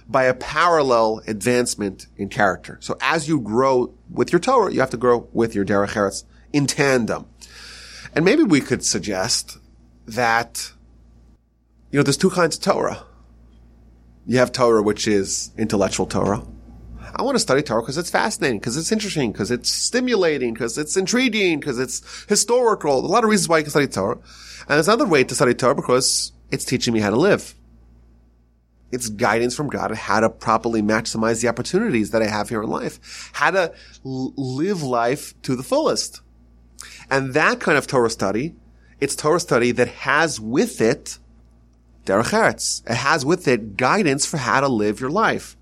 by 0.08 0.24
a 0.24 0.32
parallel 0.32 1.20
advancement 1.26 2.06
in 2.16 2.30
character. 2.30 2.78
So 2.80 2.96
as 3.02 3.28
you 3.28 3.40
grow 3.40 3.92
with 4.10 4.32
your 4.32 4.40
Torah, 4.40 4.72
you 4.72 4.80
have 4.80 4.88
to 4.88 4.96
grow 4.96 5.28
with 5.34 5.54
your 5.54 5.66
Derech 5.66 5.88
Eretz 5.88 6.24
in 6.54 6.66
tandem. 6.66 7.26
And 8.14 8.24
maybe 8.24 8.42
we 8.42 8.60
could 8.60 8.84
suggest 8.84 9.58
that, 10.06 10.72
you 11.90 11.98
know, 11.98 12.02
there's 12.02 12.16
two 12.16 12.30
kinds 12.30 12.56
of 12.56 12.62
Torah. 12.62 13.04
You 14.26 14.38
have 14.38 14.52
Torah, 14.52 14.82
which 14.82 15.06
is 15.08 15.52
intellectual 15.56 16.06
Torah 16.06 16.42
I 17.18 17.22
want 17.22 17.34
to 17.34 17.40
study 17.40 17.62
Torah 17.62 17.82
because 17.82 17.98
it's 17.98 18.10
fascinating, 18.10 18.58
because 18.58 18.76
it's 18.76 18.92
interesting, 18.92 19.32
because 19.32 19.50
it's 19.50 19.70
stimulating, 19.70 20.52
because 20.52 20.78
it's 20.78 20.96
intriguing, 20.96 21.58
because 21.58 21.78
it's 21.78 22.24
historical. 22.28 22.98
A 22.98 23.06
lot 23.06 23.24
of 23.24 23.30
reasons 23.30 23.48
why 23.48 23.58
you 23.58 23.64
can 23.64 23.70
study 23.70 23.86
Torah. 23.88 24.14
And 24.14 24.68
there's 24.68 24.88
another 24.88 25.06
way 25.06 25.24
to 25.24 25.34
study 25.34 25.54
Torah 25.54 25.74
because 25.74 26.32
it's 26.50 26.64
teaching 26.64 26.94
me 26.94 27.00
how 27.00 27.10
to 27.10 27.16
live. 27.16 27.54
It's 28.90 29.08
guidance 29.08 29.54
from 29.54 29.68
God 29.68 29.90
on 29.90 29.96
how 29.96 30.20
to 30.20 30.30
properly 30.30 30.80
maximize 30.80 31.42
the 31.42 31.48
opportunities 31.48 32.10
that 32.12 32.22
I 32.22 32.26
have 32.26 32.48
here 32.48 32.62
in 32.62 32.70
life, 32.70 33.30
how 33.32 33.50
to 33.50 33.74
l- 34.04 34.32
live 34.36 34.82
life 34.82 35.34
to 35.42 35.56
the 35.56 35.62
fullest. 35.62 36.22
And 37.10 37.34
that 37.34 37.60
kind 37.60 37.78
of 37.78 37.86
Torah 37.86 38.10
study, 38.10 38.54
it's 39.00 39.16
Torah 39.16 39.40
study 39.40 39.72
that 39.72 39.88
has 39.88 40.40
with 40.40 40.80
it 40.80 41.18
derech 42.04 42.32
eretz. 42.32 42.82
It 42.88 42.96
has 42.96 43.24
with 43.24 43.46
it 43.46 43.76
guidance 43.76 44.26
for 44.26 44.38
how 44.38 44.60
to 44.60 44.68
live 44.68 45.00
your 45.00 45.10
life. 45.10 45.56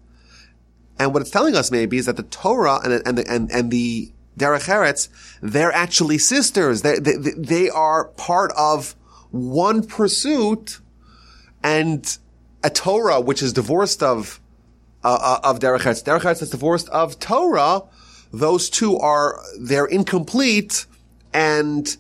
And 0.99 1.13
what 1.13 1.21
it's 1.21 1.31
telling 1.31 1.55
us 1.55 1.71
maybe 1.71 1.99
is 1.99 2.07
that 2.07 2.17
the 2.17 2.23
Torah 2.23 2.81
and, 2.83 3.03
and 3.07 3.19
the, 3.19 3.31
and, 3.31 3.51
and 3.53 3.71
the 3.71 4.13
Derech 4.39 4.69
Eretz, 4.69 5.09
they're 5.41 5.73
actually 5.73 6.19
sisters. 6.19 6.83
They, 6.83 6.99
they, 6.99 7.17
they 7.17 7.71
are 7.71 8.05
part 8.05 8.53
of 8.57 8.95
one 9.31 9.87
pursuit 9.87 10.81
and 11.63 12.19
a 12.63 12.71
Torah, 12.71 13.21
which 13.21 13.43
is 13.43 13.53
divorced 13.53 14.03
of, 14.03 14.41
uh, 15.05 15.39
uh 15.43 15.49
of 15.49 15.59
Derech 15.59 15.81
Eretz. 15.81 16.05
Derech 16.05 16.21
Eretz 16.21 16.43
is 16.43 16.51
divorced 16.51 16.89
of 16.91 17.19
Torah. 17.19 17.83
Those 18.33 18.69
two 18.69 18.99
are, 18.99 19.41
they're 19.59 19.87
incomplete 19.87 20.87
and 21.37 21.99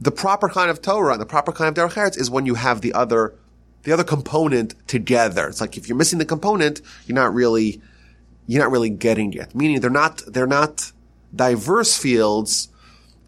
the 0.00 0.12
proper 0.12 0.48
kind 0.48 0.70
of 0.70 0.80
Torah 0.80 1.12
and 1.12 1.20
the 1.20 1.26
proper 1.26 1.50
kind 1.50 1.76
of 1.76 1.90
Derech 1.90 1.94
Eretz 1.94 2.16
is 2.16 2.30
when 2.30 2.46
you 2.46 2.54
have 2.54 2.80
the 2.80 2.92
other, 2.92 3.34
the 3.82 3.92
other 3.92 4.04
component 4.04 4.74
together. 4.86 5.48
It's 5.48 5.60
like 5.60 5.76
if 5.76 5.88
you're 5.88 5.98
missing 5.98 6.20
the 6.20 6.24
component, 6.24 6.80
you're 7.06 7.16
not 7.16 7.34
really 7.34 7.82
you're 8.46 8.62
not 8.62 8.70
really 8.70 8.90
getting 8.90 9.32
it. 9.34 9.54
Meaning 9.54 9.80
they're 9.80 9.90
not, 9.90 10.22
they're 10.26 10.46
not 10.46 10.92
diverse 11.34 11.96
fields, 11.96 12.68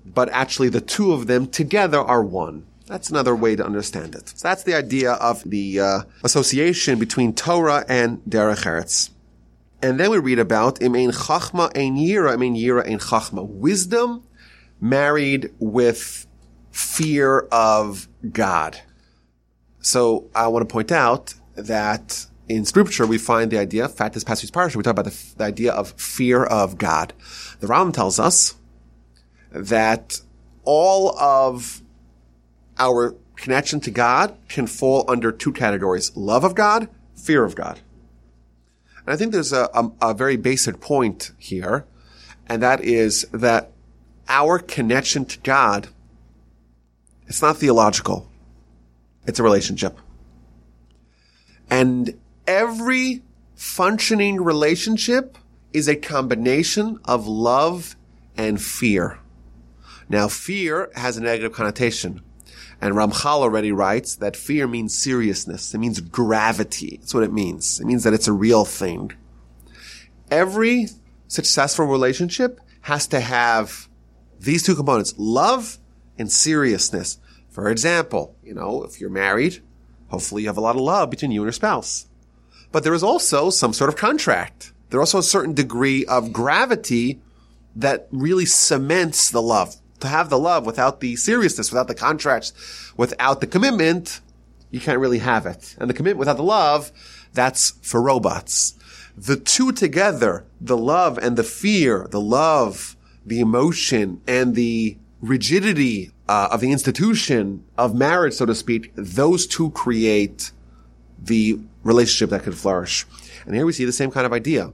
but 0.04 0.28
actually 0.30 0.68
the 0.68 0.80
two 0.80 1.12
of 1.12 1.26
them 1.26 1.46
together 1.46 1.98
are 1.98 2.22
one. 2.24 2.66
That's 2.86 3.10
another 3.10 3.34
way 3.34 3.54
to 3.54 3.64
understand 3.64 4.14
it. 4.14 4.30
So 4.30 4.48
that's 4.48 4.64
the 4.64 4.74
idea 4.74 5.12
of 5.12 5.42
the 5.44 5.80
uh, 5.80 6.00
association 6.24 6.98
between 6.98 7.34
Torah 7.34 7.84
and 7.88 8.20
Derech 8.28 8.64
Eretz. 8.64 9.10
And 9.80 9.98
then 9.98 10.10
we 10.10 10.18
read 10.18 10.38
about 10.38 10.82
im 10.82 10.94
ein 10.94 11.10
chachma 11.10 11.70
ein 11.76 11.96
yira, 11.96 12.34
im 12.34 12.42
ein 12.42 12.54
yira 12.54 12.84
ein 12.84 12.98
chachma. 12.98 13.46
Wisdom 13.46 14.24
married 14.82 15.54
with 15.60 16.26
fear 16.72 17.46
of 17.52 18.08
God. 18.32 18.80
So 19.80 20.28
I 20.34 20.48
want 20.48 20.68
to 20.68 20.72
point 20.72 20.90
out 20.90 21.34
that 21.54 22.26
in 22.48 22.64
scripture, 22.64 23.06
we 23.06 23.16
find 23.16 23.50
the 23.50 23.58
idea, 23.58 23.84
in 23.84 23.90
fact, 23.90 24.14
this 24.14 24.24
passage 24.24 24.50
parsha, 24.50 24.74
we 24.74 24.82
talk 24.82 24.90
about 24.90 25.04
the, 25.04 25.34
the, 25.36 25.44
idea 25.44 25.72
of 25.72 25.92
fear 25.92 26.44
of 26.44 26.78
God. 26.78 27.12
The 27.60 27.68
Ram 27.68 27.92
tells 27.92 28.18
us 28.18 28.56
that 29.50 30.20
all 30.64 31.16
of 31.18 31.80
our 32.76 33.14
connection 33.36 33.78
to 33.80 33.90
God 33.90 34.36
can 34.48 34.66
fall 34.66 35.04
under 35.08 35.30
two 35.30 35.52
categories, 35.52 36.14
love 36.16 36.42
of 36.42 36.56
God, 36.56 36.88
fear 37.14 37.44
of 37.44 37.54
God. 37.54 37.80
And 39.06 39.14
I 39.14 39.16
think 39.16 39.32
there's 39.32 39.52
a, 39.52 39.68
a, 39.74 39.90
a 40.00 40.14
very 40.14 40.36
basic 40.36 40.80
point 40.80 41.30
here, 41.38 41.86
and 42.48 42.60
that 42.62 42.82
is 42.82 43.26
that 43.32 43.71
our 44.28 44.58
connection 44.58 45.24
to 45.26 45.38
God, 45.40 45.88
it's 47.26 47.42
not 47.42 47.56
theological. 47.56 48.28
It's 49.26 49.38
a 49.38 49.42
relationship. 49.42 49.98
And 51.70 52.18
every 52.46 53.22
functioning 53.54 54.42
relationship 54.42 55.38
is 55.72 55.88
a 55.88 55.96
combination 55.96 56.98
of 57.04 57.26
love 57.26 57.96
and 58.36 58.60
fear. 58.60 59.18
Now, 60.08 60.28
fear 60.28 60.90
has 60.94 61.16
a 61.16 61.22
negative 61.22 61.52
connotation. 61.52 62.20
And 62.80 62.94
Ramchal 62.94 63.24
already 63.24 63.70
writes 63.70 64.16
that 64.16 64.36
fear 64.36 64.66
means 64.66 64.92
seriousness. 64.92 65.72
It 65.72 65.78
means 65.78 66.00
gravity. 66.00 66.98
That's 67.00 67.14
what 67.14 67.22
it 67.22 67.32
means. 67.32 67.80
It 67.80 67.86
means 67.86 68.02
that 68.02 68.12
it's 68.12 68.28
a 68.28 68.32
real 68.32 68.64
thing. 68.64 69.12
Every 70.30 70.88
successful 71.28 71.86
relationship 71.86 72.60
has 72.82 73.06
to 73.06 73.20
have 73.20 73.88
these 74.42 74.62
two 74.62 74.74
components, 74.74 75.14
love 75.16 75.78
and 76.18 76.30
seriousness. 76.30 77.18
For 77.48 77.70
example, 77.70 78.36
you 78.42 78.54
know, 78.54 78.84
if 78.84 79.00
you're 79.00 79.10
married, 79.10 79.62
hopefully 80.08 80.42
you 80.42 80.48
have 80.48 80.56
a 80.56 80.62
lot 80.62 80.76
of 80.76 80.82
love 80.82 81.10
between 81.10 81.30
you 81.30 81.42
and 81.42 81.46
your 81.46 81.52
spouse 81.52 82.06
but 82.72 82.82
there 82.82 82.94
is 82.94 83.02
also 83.02 83.50
some 83.50 83.74
sort 83.74 83.90
of 83.90 83.96
contract. 83.96 84.72
There's 84.88 85.00
also 85.00 85.18
a 85.18 85.22
certain 85.22 85.54
degree 85.54 86.04
of 86.06 86.32
gravity 86.32 87.20
that 87.76 88.08
really 88.10 88.46
cements 88.46 89.30
the 89.30 89.42
love. 89.42 89.76
To 90.00 90.08
have 90.08 90.30
the 90.30 90.38
love 90.38 90.66
without 90.66 91.00
the 91.00 91.14
seriousness, 91.14 91.70
without 91.70 91.86
the 91.86 91.94
contracts, 91.94 92.52
without 92.96 93.40
the 93.40 93.46
commitment, 93.46 94.20
you 94.70 94.80
can't 94.80 94.98
really 94.98 95.18
have 95.18 95.46
it. 95.46 95.76
And 95.78 95.88
the 95.88 95.94
commitment 95.94 96.18
without 96.18 96.38
the 96.38 96.42
love, 96.42 96.90
that's 97.32 97.70
for 97.82 98.02
robots. 98.02 98.74
The 99.16 99.36
two 99.36 99.70
together, 99.70 100.44
the 100.60 100.76
love 100.76 101.18
and 101.18 101.36
the 101.36 101.44
fear, 101.44 102.08
the 102.10 102.20
love, 102.20 102.96
the 103.24 103.40
emotion, 103.40 104.20
and 104.26 104.54
the 104.54 104.96
rigidity 105.20 106.10
uh, 106.28 106.48
of 106.50 106.60
the 106.60 106.72
institution 106.72 107.64
of 107.78 107.94
marriage, 107.94 108.34
so 108.34 108.46
to 108.46 108.54
speak, 108.54 108.92
those 108.94 109.46
two 109.46 109.70
create 109.70 110.50
the 111.18 111.60
relationship 111.84 112.30
that 112.30 112.42
could 112.42 112.56
flourish. 112.56 113.06
And 113.46 113.54
here 113.54 113.66
we 113.66 113.72
see 113.72 113.84
the 113.84 113.92
same 113.92 114.10
kind 114.10 114.26
of 114.26 114.32
idea. 114.32 114.72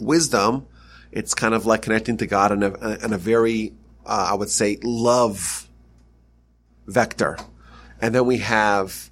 Wisdom, 0.00 0.66
it's 1.12 1.34
kind 1.34 1.54
of 1.54 1.66
like 1.66 1.82
connecting 1.82 2.16
to 2.18 2.26
God 2.26 2.52
in 2.52 2.62
a, 2.62 3.04
in 3.04 3.12
a 3.12 3.18
very, 3.18 3.72
uh, 4.04 4.28
I 4.30 4.34
would 4.34 4.50
say, 4.50 4.78
love 4.82 5.68
vector. 6.86 7.36
And 8.00 8.14
then 8.14 8.26
we 8.26 8.38
have 8.38 9.10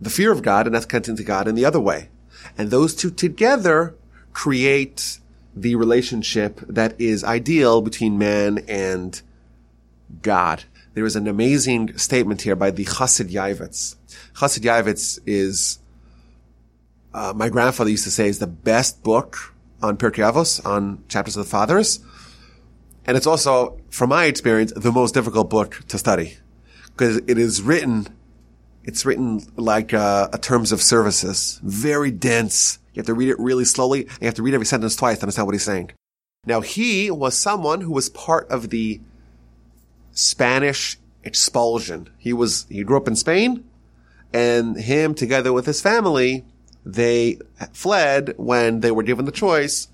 the 0.00 0.10
fear 0.10 0.32
of 0.32 0.42
God, 0.42 0.66
and 0.66 0.74
that's 0.74 0.86
connecting 0.86 1.16
to 1.16 1.24
God 1.24 1.48
in 1.48 1.54
the 1.54 1.64
other 1.64 1.80
way. 1.80 2.10
And 2.58 2.70
those 2.70 2.94
two 2.94 3.10
together 3.10 3.94
create 4.32 5.20
the 5.56 5.74
relationship 5.74 6.60
that 6.68 7.00
is 7.00 7.24
ideal 7.24 7.80
between 7.80 8.18
man 8.18 8.58
and 8.68 9.20
God. 10.22 10.64
There 10.94 11.06
is 11.06 11.16
an 11.16 11.26
amazing 11.26 11.96
statement 11.98 12.42
here 12.42 12.56
by 12.56 12.70
the 12.70 12.84
Chassid 12.84 13.30
Yavitz. 13.30 13.96
Chassid 14.34 14.60
Yavitz 14.60 15.18
is 15.26 15.78
uh, 17.16 17.32
my 17.34 17.48
grandfather 17.48 17.90
used 17.90 18.04
to 18.04 18.10
say 18.10 18.28
is 18.28 18.38
the 18.38 18.46
best 18.46 19.02
book 19.02 19.54
on 19.82 19.96
Pirkei 19.96 20.30
Avos, 20.30 20.64
on 20.66 21.02
chapters 21.08 21.36
of 21.36 21.46
the 21.46 21.50
fathers. 21.50 22.00
And 23.06 23.16
it's 23.16 23.26
also, 23.26 23.80
from 23.88 24.10
my 24.10 24.26
experience, 24.26 24.72
the 24.76 24.92
most 24.92 25.14
difficult 25.14 25.48
book 25.48 25.82
to 25.88 25.96
study 25.96 26.36
because 26.84 27.18
it 27.26 27.38
is 27.38 27.62
written, 27.62 28.06
it's 28.84 29.06
written 29.06 29.42
like 29.56 29.94
uh, 29.94 30.28
a 30.32 30.38
terms 30.38 30.72
of 30.72 30.82
services, 30.82 31.60
very 31.62 32.10
dense. 32.10 32.78
You 32.96 33.00
have 33.00 33.06
to 33.06 33.14
read 33.14 33.28
it 33.28 33.38
really 33.38 33.64
slowly. 33.64 34.02
And 34.02 34.22
you 34.22 34.26
have 34.26 34.34
to 34.34 34.42
read 34.42 34.54
every 34.54 34.66
sentence 34.66 34.96
twice 34.96 35.18
to 35.18 35.22
understand 35.22 35.46
what 35.46 35.54
he's 35.54 35.62
saying. 35.62 35.92
Now, 36.46 36.62
he 36.62 37.10
was 37.10 37.36
someone 37.36 37.82
who 37.82 37.92
was 37.92 38.08
part 38.08 38.48
of 38.48 38.70
the 38.70 39.00
Spanish 40.12 40.98
expulsion. 41.22 42.08
He 42.18 42.32
was, 42.32 42.66
he 42.68 42.82
grew 42.82 42.96
up 42.96 43.06
in 43.06 43.14
Spain 43.14 43.64
and 44.32 44.76
him 44.76 45.14
together 45.14 45.52
with 45.52 45.66
his 45.66 45.80
family 45.80 46.44
they 46.86 47.38
fled 47.72 48.34
when 48.36 48.78
they 48.78 48.92
were 48.92 49.02
given 49.02 49.24
the 49.24 49.32
choice, 49.32 49.88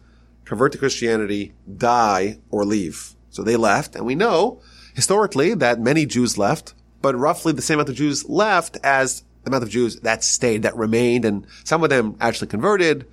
convert 0.45 0.73
to 0.73 0.79
Christianity, 0.79 1.55
die, 1.79 2.39
or 2.51 2.67
leave. 2.67 3.15
So 3.31 3.43
they 3.43 3.57
left, 3.57 3.97
and 3.97 4.05
we 4.05 4.15
know 4.15 4.61
historically 4.95 5.55
that 5.55 5.81
many 5.81 6.05
Jews 6.05 6.37
left, 6.37 6.75
but 7.01 7.17
roughly 7.17 7.55
the 7.55 7.63
same 7.63 7.79
amount 7.79 7.89
of 7.89 7.95
Jews 7.95 8.29
left 8.29 8.77
as 8.85 9.25
the 9.43 9.51
amount 9.51 9.65
of 9.65 9.71
Jews 9.71 9.97
that 10.01 10.23
stayed, 10.25 10.63
that 10.63 10.77
remained, 10.77 11.25
and 11.25 11.47
some 11.65 11.83
of 11.83 11.91
them 11.91 12.17
actually 12.21 12.49
converted. 12.49 13.07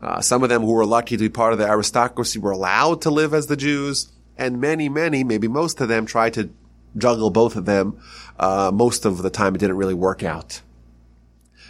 Uh, 0.00 0.20
some 0.20 0.42
of 0.42 0.48
them 0.48 0.62
who 0.62 0.72
were 0.72 0.86
lucky 0.86 1.16
to 1.16 1.22
be 1.22 1.28
part 1.28 1.52
of 1.52 1.58
the 1.58 1.68
aristocracy 1.68 2.38
were 2.38 2.50
allowed 2.50 3.02
to 3.02 3.10
live 3.10 3.32
as 3.34 3.46
the 3.46 3.56
Jews, 3.56 4.12
and 4.36 4.60
many, 4.60 4.88
many, 4.88 5.22
maybe 5.22 5.48
most 5.48 5.80
of 5.80 5.88
them 5.88 6.06
tried 6.06 6.34
to 6.34 6.50
juggle 6.96 7.30
both 7.30 7.56
of 7.56 7.64
them. 7.64 8.00
Uh, 8.38 8.70
most 8.72 9.04
of 9.04 9.22
the 9.22 9.30
time, 9.30 9.54
it 9.54 9.58
didn't 9.58 9.76
really 9.76 9.94
work 9.94 10.22
out. 10.22 10.60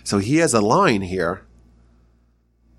So 0.05 0.19
he 0.19 0.37
has 0.37 0.55
a 0.55 0.61
line 0.61 1.03
here 1.03 1.45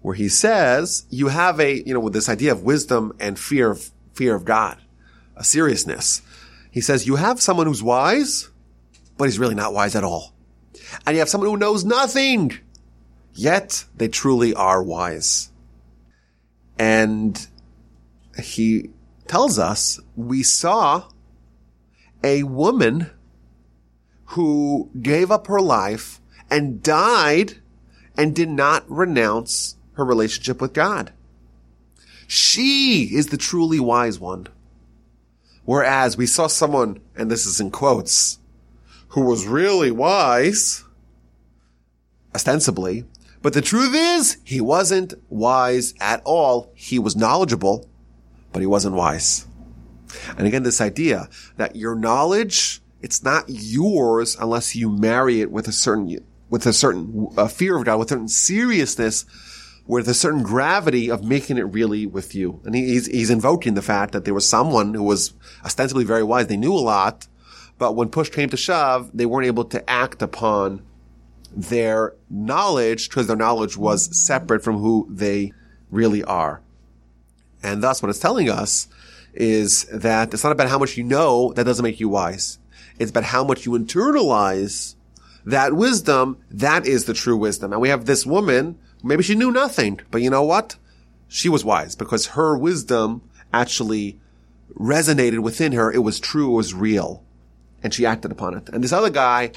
where 0.02 0.16
he 0.16 0.28
says, 0.28 1.06
you 1.10 1.28
have 1.28 1.60
a, 1.60 1.82
you 1.84 1.94
know, 1.94 2.00
with 2.00 2.14
this 2.14 2.28
idea 2.28 2.52
of 2.52 2.64
wisdom 2.64 3.16
and 3.20 3.40
fear 3.40 3.72
of, 3.72 3.92
fear 4.14 4.36
of 4.36 4.44
God, 4.44 4.78
a 5.38 5.44
seriousness. 5.44 6.22
He 6.70 6.82
says, 6.82 7.08
you 7.08 7.16
have 7.16 7.42
someone 7.42 7.68
who's 7.68 7.84
wise, 7.84 8.50
but 9.18 9.26
he's 9.26 9.40
really 9.40 9.56
not 9.56 9.74
wise 9.74 9.96
at 9.96 10.04
all. 10.04 10.33
And 11.06 11.16
you 11.16 11.20
have 11.20 11.30
someone 11.30 11.50
who 11.50 11.58
knows 11.58 11.84
nothing, 11.84 12.58
yet 13.34 13.86
they 13.96 14.08
truly 14.08 14.54
are 14.54 14.82
wise. 14.82 15.52
And 16.78 17.48
he 18.42 18.90
tells 19.28 19.60
us, 19.60 20.00
we 20.16 20.44
saw 20.44 21.06
a 22.24 22.44
woman 22.44 23.10
who 24.26 24.90
gave 25.02 25.30
up 25.32 25.48
her 25.48 25.62
life 25.62 26.20
and 26.50 26.82
died 26.82 27.56
and 28.18 28.36
did 28.36 28.50
not 28.50 28.90
renounce 28.90 29.76
her 29.94 30.06
relationship 30.06 30.62
with 30.62 30.74
God. 30.74 31.12
She 32.28 33.10
is 33.14 33.28
the 33.28 33.38
truly 33.38 33.80
wise 33.80 34.20
one. 34.20 34.48
Whereas 35.66 36.18
we 36.18 36.26
saw 36.26 36.48
someone, 36.48 37.00
and 37.16 37.30
this 37.30 37.46
is 37.46 37.60
in 37.60 37.72
quotes, 37.72 38.40
who 39.10 39.22
was 39.22 39.46
really 39.46 39.92
wise, 39.92 40.83
ostensibly, 42.36 43.06
but 43.42 43.54
the 43.54 43.62
truth 43.62 43.94
is 43.94 44.38
he 44.44 44.62
wasn't 44.62 45.14
wise 45.30 45.94
at 46.00 46.22
all. 46.24 46.72
He 46.76 47.00
was 47.00 47.16
knowledgeable, 47.16 47.90
but 48.52 48.62
he 48.62 48.66
wasn't 48.66 48.96
wise. 48.96 49.46
And 50.38 50.48
again, 50.48 50.64
this 50.64 50.82
idea 50.82 51.28
that 51.58 51.76
your 51.76 51.96
knowledge, 51.96 52.82
it's 53.02 53.24
not 53.24 53.46
yours 53.48 54.38
unless 54.40 54.76
you 54.76 54.90
marry 54.90 55.42
it 55.42 55.52
with 55.52 55.68
a 55.68 55.72
certain, 55.72 56.24
with 56.50 56.66
a 56.66 56.74
certain 56.74 57.30
uh, 57.36 57.48
fear 57.48 57.78
of 57.78 57.86
God, 57.86 57.98
with 57.98 58.08
a 58.08 58.14
certain 58.14 58.28
seriousness 58.28 59.26
with 59.86 60.08
a 60.08 60.14
certain 60.14 60.44
gravity 60.44 61.10
of 61.10 61.24
making 61.24 61.58
it 61.58 61.64
really 61.64 62.06
with 62.06 62.34
you. 62.34 62.62
And 62.64 62.76
he's, 62.76 63.08
he's 63.08 63.30
invoking 63.30 63.74
the 63.74 63.82
fact 63.82 64.14
that 64.14 64.26
there 64.26 64.34
was 64.34 64.48
someone 64.48 64.94
who 64.94 65.04
was 65.04 65.34
ostensibly 65.66 66.06
very 66.06 66.24
wise. 66.24 66.48
They 66.48 66.58
knew 66.58 66.74
a 66.74 66.76
lot, 66.76 67.28
but 67.78 67.96
when 67.96 68.10
push 68.10 68.30
came 68.30 68.50
to 68.50 68.58
shove, 68.58 69.10
they 69.14 69.26
weren't 69.26 69.48
able 69.48 69.66
to 69.66 69.90
act 69.90 70.22
upon 70.22 70.84
their 71.56 72.14
knowledge 72.30 73.10
because 73.10 73.28
their 73.28 73.36
knowledge 73.36 73.78
was 73.78 74.16
separate 74.18 74.64
from 74.64 74.78
who 74.78 75.08
they 75.10 75.54
really 75.92 76.24
are. 76.24 76.62
And 77.62 77.82
thus 77.82 78.02
what 78.02 78.10
it's 78.10 78.20
telling 78.20 78.50
us 78.50 78.88
is 79.34 79.86
that 79.86 80.34
it's 80.34 80.44
not 80.44 80.52
about 80.52 80.70
how 80.70 80.80
much 80.80 80.98
you 80.98 81.04
know 81.04 81.54
that 81.54 81.64
doesn't 81.64 81.84
make 81.84 82.00
you 82.00 82.10
wise. 82.10 82.60
It's 83.00 83.12
about 83.12 83.24
how 83.24 83.44
much 83.44 83.66
you 83.66 83.72
internalize 83.72 84.96
that 85.46 85.74
wisdom. 85.74 86.38
That 86.52 86.86
is 86.86 87.06
the 87.06 87.14
true 87.14 87.38
wisdom. 87.38 87.72
And 87.72 87.82
we 87.82 87.90
have 87.90 88.06
this 88.06 88.26
woman 88.26 88.78
Maybe 89.04 89.22
she 89.22 89.36
knew 89.36 89.52
nothing, 89.52 90.00
but 90.10 90.22
you 90.22 90.30
know 90.30 90.44
what? 90.44 90.78
She 91.28 91.50
was 91.50 91.66
wise 91.66 91.94
because 91.96 92.28
her 92.28 92.58
wisdom 92.58 93.22
actually 93.54 94.18
resonated 94.76 95.40
within 95.40 95.74
her. 95.74 95.92
It 95.92 96.00
was 96.00 96.22
true. 96.22 96.54
It 96.54 96.56
was 96.56 96.74
real. 96.74 97.22
And 97.84 97.94
she 97.94 98.06
acted 98.06 98.32
upon 98.32 98.56
it. 98.56 98.70
And 98.70 98.82
this 98.82 98.94
other 98.94 99.10
guy, 99.10 99.52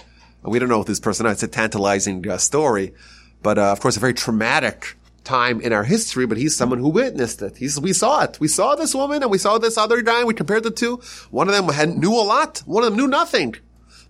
we 0.47 0.59
don't 0.59 0.69
know 0.69 0.81
if 0.81 0.87
this 0.87 1.01
person, 1.01 1.27
it's 1.27 1.43
a 1.43 1.49
tantalizing 1.49 2.29
uh, 2.29 2.39
story, 2.39 2.95
but 3.43 3.59
uh, 3.59 3.73
of 3.73 3.81
course 3.81 3.97
a 3.97 4.01
very 4.01 4.15
traumatic 4.15 4.97
time 5.25 5.61
in 5.61 5.73
our 5.73 5.85
history, 5.85 6.25
but 6.27 6.39
he's 6.39 6.57
someone 6.57 6.79
who 6.79 6.89
witnessed 6.89 7.43
it. 7.43 7.57
He's, 7.57 7.81
we 7.81 7.93
saw 7.93 8.23
it. 8.23 8.39
We 8.41 8.49
saw 8.49 8.77
this 8.77 8.95
woman 8.95 9.23
and 9.23 9.31
we 9.31 9.39
saw 9.39 9.59
this 9.59 9.77
other 9.77 10.01
guy. 10.03 10.25
We 10.25 10.35
compared 10.35 10.63
the 10.63 10.71
two. 10.71 11.01
One 11.31 11.49
of 11.49 11.55
them 11.55 11.69
had, 11.69 11.99
knew 11.99 12.13
a 12.13 12.23
lot. 12.23 12.63
One 12.65 12.85
of 12.85 12.91
them 12.91 12.99
knew 12.99 13.09
nothing, 13.09 13.57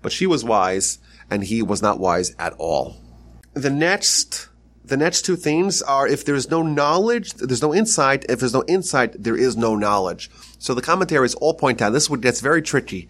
but 0.02 0.12
she 0.12 0.26
was 0.26 0.44
wise 0.44 0.98
and 1.30 1.42
he 1.42 1.62
was 1.62 1.82
not 1.82 1.98
wise 1.98 2.34
at 2.38 2.52
all. 2.58 2.96
The 3.54 3.70
next 3.70 4.48
the 4.84 4.96
next 4.96 5.22
two 5.22 5.34
themes 5.34 5.82
are 5.82 6.06
if 6.06 6.24
there's 6.24 6.48
no 6.48 6.62
knowledge, 6.62 7.32
there's 7.34 7.62
no 7.62 7.74
insight. 7.74 8.24
If 8.28 8.38
there's 8.38 8.54
no 8.54 8.62
insight, 8.68 9.20
there 9.20 9.36
is 9.36 9.56
no 9.56 9.74
knowledge. 9.74 10.30
So 10.60 10.74
the 10.74 10.82
commentaries 10.82 11.34
all 11.34 11.54
point 11.54 11.82
out 11.82 11.90
this 11.90 12.04
is 12.04 12.10
what 12.10 12.20
gets 12.20 12.40
very 12.40 12.62
tricky 12.62 13.08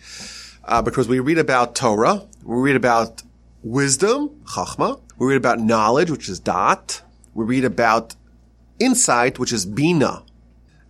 uh, 0.67 0.83
because 0.83 1.09
we 1.09 1.21
read 1.21 1.39
about 1.39 1.75
Torah, 1.75 2.27
we 2.45 2.57
read 2.57 2.77
about 2.77 3.23
wisdom, 3.63 4.31
chachma, 4.45 5.01
we 5.19 5.29
read 5.29 5.37
about 5.37 5.61
knowledge, 5.61 6.11
which 6.11 6.29
is 6.29 6.41
dat, 6.41 7.03
we 7.35 7.45
read 7.45 7.65
about 7.65 8.15
insight, 8.79 9.39
which 9.39 9.53
is 9.53 9.65
bina, 9.65 10.23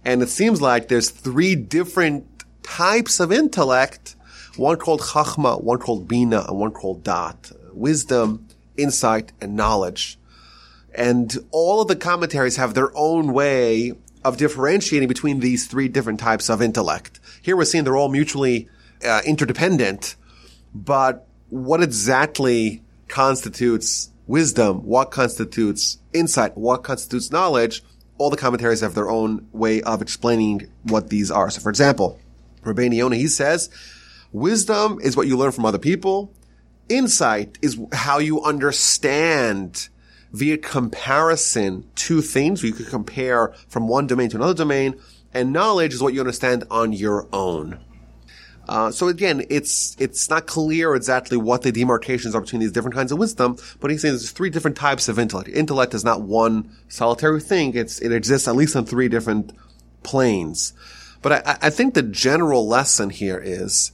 and 0.05 0.23
it 0.23 0.29
seems 0.29 0.61
like 0.61 0.89
there's 0.89 1.11
three 1.11 1.55
different 1.55 2.27
types 2.63 3.21
of 3.21 3.31
intellect, 3.31 4.17
one 4.57 4.79
called 4.79 5.01
chachma, 5.01 5.63
one 5.63 5.79
called 5.79 6.09
bina, 6.09 6.45
and 6.49 6.59
one 6.59 6.73
called 6.73 7.05
dat, 7.05 7.53
wisdom, 7.73 8.49
insight, 8.77 9.33
and 9.41 9.55
knowledge. 9.55 10.19
And 10.95 11.37
all 11.51 11.83
of 11.83 11.89
the 11.89 11.97
commentaries 11.97 12.57
have 12.57 12.73
their 12.73 12.91
own 12.97 13.35
way 13.35 13.93
of 14.25 14.39
differentiating 14.39 15.09
between 15.09 15.41
these 15.41 15.67
three 15.67 15.89
different 15.89 16.19
types 16.19 16.49
of 16.49 16.63
intellect. 16.63 17.21
Here 17.43 17.57
we're 17.57 17.67
seeing 17.67 17.85
they're 17.85 17.97
all 17.97 18.09
mutually 18.09 18.69
uh, 19.05 19.23
interdependent, 19.25 20.17
but 20.75 21.27
what 21.49 21.83
exactly 21.83 22.83
constitutes 23.09 24.11
wisdom? 24.27 24.79
What 24.85 25.11
constitutes 25.11 25.99
insight? 26.13 26.57
What 26.57 26.83
constitutes 26.83 27.31
knowledge? 27.31 27.83
All 28.19 28.31
the 28.31 28.37
commentaries 28.37 28.81
have 28.81 28.95
their 28.95 29.11
own 29.11 29.49
way 29.53 29.83
of 29.83 30.03
explaining 30.03 30.71
what 30.85 31.11
these 31.11 31.31
are. 31.31 31.51
So 31.51 31.61
for 31.61 31.71
example, 31.71 32.19
Rabbeinu 32.63 33.15
he 33.15 33.29
says, 33.29 33.71
wisdom 34.33 34.99
is 35.03 35.17
what 35.17 35.27
you 35.27 35.37
learn 35.37 35.53
from 35.53 35.67
other 35.67 35.79
people. 35.79 36.33
Insight 36.89 37.59
is 37.63 37.79
how 37.93 38.19
you 38.19 38.43
understand 38.43 39.89
via 40.33 40.59
comparison 40.59 41.89
two 41.95 42.21
things. 42.21 42.63
You 42.63 42.73
could 42.73 42.89
compare 42.89 43.55
from 43.69 43.89
one 43.89 44.07
domain 44.07 44.29
to 44.31 44.37
another 44.37 44.55
domain, 44.55 45.01
and 45.33 45.53
knowledge 45.53 45.95
is 45.95 46.03
what 46.03 46.15
you 46.15 46.21
understand 46.21 46.65
on 46.71 46.93
your 46.93 47.29
own. 47.33 47.79
Uh, 48.69 48.91
so 48.91 49.09
again, 49.09 49.45
it's 49.49 49.97
it's 49.99 50.29
not 50.29 50.47
clear 50.47 50.95
exactly 50.95 51.37
what 51.37 51.63
the 51.63 51.73
demarcations 51.73 52.35
are 52.35 52.41
between 52.41 52.61
these 52.61 52.73
different 52.73 52.95
kinds 52.95 53.13
of 53.13 53.19
wisdom, 53.19 53.57
but 53.81 53.91
he's 53.91 54.03
saying 54.03 54.13
there's 54.13 54.31
three 54.31 54.51
different 54.51 54.77
types 54.77 55.09
of 55.09 55.19
intellect. 55.19 55.49
Intellect 55.49 55.95
is 55.95 56.05
not 56.05 56.23
one 56.23 56.71
solitary 56.89 57.41
thing; 57.41 57.75
it's 57.75 58.01
it 58.01 58.13
exists 58.13 58.49
at 58.49 58.57
least 58.57 58.75
on 58.75 58.85
three 58.85 59.09
different 59.09 59.53
planes. 60.03 60.73
But 61.23 61.47
I, 61.47 61.59
I 61.63 61.71
think 61.71 61.95
the 61.95 62.03
general 62.03 62.67
lesson 62.67 63.11
here 63.11 63.41
is 63.43 63.93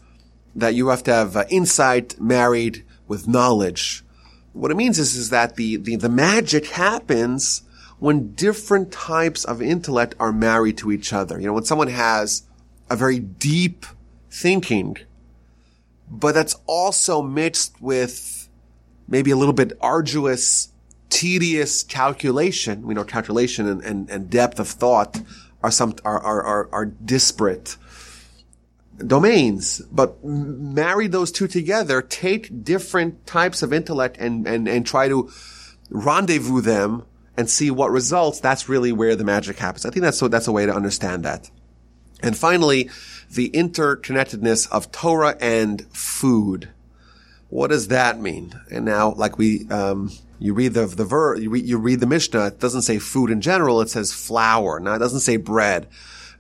that 0.55 0.75
you 0.75 0.89
have 0.89 1.03
to 1.05 1.13
have 1.13 1.37
uh, 1.37 1.45
insight 1.51 2.21
married 2.21 2.85
with 3.09 3.29
knowledge 3.29 4.05
what 4.53 4.71
it 4.71 4.77
means 4.77 4.99
is, 4.99 5.15
is 5.15 5.31
that 5.31 5.57
the, 5.57 5.77
the, 5.77 5.97
the 5.97 6.09
magic 6.09 6.67
happens 6.67 7.63
when 7.99 8.35
different 8.35 8.93
types 8.93 9.45
of 9.45 9.63
intellect 9.63 10.15
are 10.19 10.33
married 10.33 10.79
to 10.79 10.93
each 10.93 11.13
other. 11.13 11.41
You 11.41 11.47
know, 11.47 11.55
when 11.55 11.65
someone 11.65 11.89
has 11.89 12.43
a 12.91 12.97
very 12.97 13.19
deep 13.19 13.87
thinking, 14.33 14.97
but 16.11 16.33
that's 16.33 16.57
also 16.67 17.23
mixed 17.23 17.81
with 17.81 18.49
maybe 19.07 19.31
a 19.31 19.37
little 19.37 19.53
bit 19.53 19.73
arduous, 19.81 20.73
tedious 21.11 21.83
calculation. 21.83 22.83
We 22.83 22.95
know 22.95 23.05
calculation 23.05 23.69
and, 23.69 23.83
and, 23.83 24.11
and 24.11 24.31
depth 24.31 24.59
of 24.59 24.69
thought 24.69 25.21
are 25.63 25.71
some, 25.71 25.95
are, 26.05 26.19
are, 26.19 26.43
are, 26.43 26.69
are 26.73 26.87
disparate 26.87 27.77
domains, 29.07 29.81
but 29.91 30.25
marry 30.25 31.07
those 31.07 31.33
two 31.33 31.49
together, 31.49 32.03
take 32.03 32.65
different 32.65 33.27
types 33.27 33.63
of 33.63 33.73
intellect 33.73 34.17
and, 34.19 34.47
and, 34.47 34.69
and 34.69 34.87
try 34.87 35.09
to 35.09 35.31
rendezvous 35.91 36.61
them 36.61 37.05
and 37.37 37.49
see 37.49 37.71
what 37.71 37.91
results. 37.91 38.41
That's 38.41 38.69
really 38.69 38.93
where 38.93 39.17
the 39.17 39.25
magic 39.25 39.59
happens. 39.59 39.85
I 39.87 39.91
think 39.91 40.03
that's 40.03 40.19
so, 40.19 40.29
that's 40.29 40.47
a 40.47 40.53
way 40.53 40.67
to 40.67 40.75
understand 40.75 41.25
that. 41.25 41.51
And 42.23 42.37
finally, 42.37 42.91
the 43.35 43.51
interconnectedness 43.51 44.71
of 44.71 44.93
Torah 44.93 45.37
and 45.41 45.83
food. 45.95 46.69
What 47.49 47.69
does 47.69 47.89
that 47.89 48.21
mean? 48.21 48.53
And 48.71 48.85
now, 48.85 49.13
like 49.13 49.39
we, 49.39 49.69
um, 49.69 50.11
you 50.39 50.55
read 50.55 50.75
the 50.75 50.87
the 50.87 51.05
ver, 51.05 51.37
you 51.37 51.51
read, 51.51 51.65
you 51.65 51.79
read 51.79 52.01
the 52.01 52.07
Mishnah. 52.07 52.47
It 52.47 52.61
doesn't 52.61 52.83
say 52.83 52.99
food 52.99 53.31
in 53.31 53.41
general. 53.41 53.81
It 53.81 53.91
says 53.91 54.13
flour. 54.13 54.81
Now 54.81 54.95
it 54.95 54.99
doesn't 54.99 55.21
say 55.21 55.37
bread. 55.37 55.89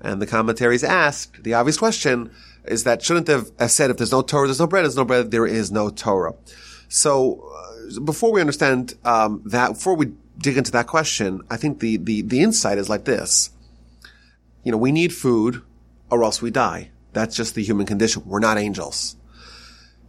And 0.00 0.20
the 0.20 0.26
commentaries 0.26 0.82
ask 0.82 1.40
the 1.42 1.54
obvious 1.54 1.78
question 1.78 2.30
is 2.64 2.84
that 2.84 3.02
shouldn't 3.02 3.28
have 3.28 3.50
said 3.70 3.90
if 3.90 3.96
there's 3.96 4.12
no 4.12 4.22
Torah, 4.22 4.46
there's 4.46 4.58
no 4.58 4.66
bread, 4.66 4.84
there's 4.84 4.96
no 4.96 5.04
bread, 5.04 5.30
there 5.30 5.46
is 5.46 5.70
no 5.70 5.90
Torah. 5.90 6.34
So 6.88 7.48
uh, 7.54 8.00
before 8.00 8.32
we 8.32 8.40
understand 8.40 8.94
um, 9.04 9.42
that, 9.46 9.74
before 9.74 9.94
we 9.94 10.12
dig 10.38 10.56
into 10.56 10.72
that 10.72 10.86
question, 10.86 11.42
I 11.48 11.56
think 11.56 11.80
the, 11.80 11.96
the 11.96 12.22
the 12.22 12.40
insight 12.40 12.78
is 12.78 12.88
like 12.88 13.04
this. 13.04 13.50
You 14.64 14.72
know, 14.72 14.78
we 14.78 14.92
need 14.92 15.12
food, 15.12 15.62
or 16.12 16.22
else 16.22 16.42
we 16.42 16.50
die. 16.50 16.90
That's 17.14 17.34
just 17.34 17.54
the 17.54 17.64
human 17.64 17.86
condition. 17.86 18.22
We're 18.26 18.38
not 18.38 18.58
angels. 18.58 19.16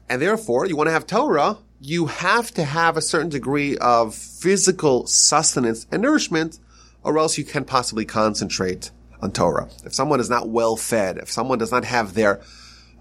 And 0.09 0.21
therefore, 0.21 0.65
you 0.65 0.75
want 0.75 0.87
to 0.87 0.91
have 0.91 1.07
Torah, 1.07 1.57
you 1.79 2.07
have 2.07 2.51
to 2.55 2.65
have 2.65 2.97
a 2.97 3.01
certain 3.01 3.29
degree 3.29 3.77
of 3.77 4.13
physical 4.13 5.07
sustenance 5.07 5.87
and 5.91 6.01
nourishment, 6.01 6.59
or 7.03 7.17
else 7.17 7.37
you 7.37 7.45
can't 7.45 7.65
possibly 7.65 8.03
concentrate 8.03 8.91
on 9.21 9.31
Torah. 9.31 9.69
If 9.85 9.95
someone 9.95 10.19
is 10.19 10.29
not 10.29 10.49
well 10.49 10.75
fed, 10.75 11.17
if 11.17 11.31
someone 11.31 11.57
does 11.57 11.71
not 11.71 11.85
have 11.85 12.13
their 12.13 12.41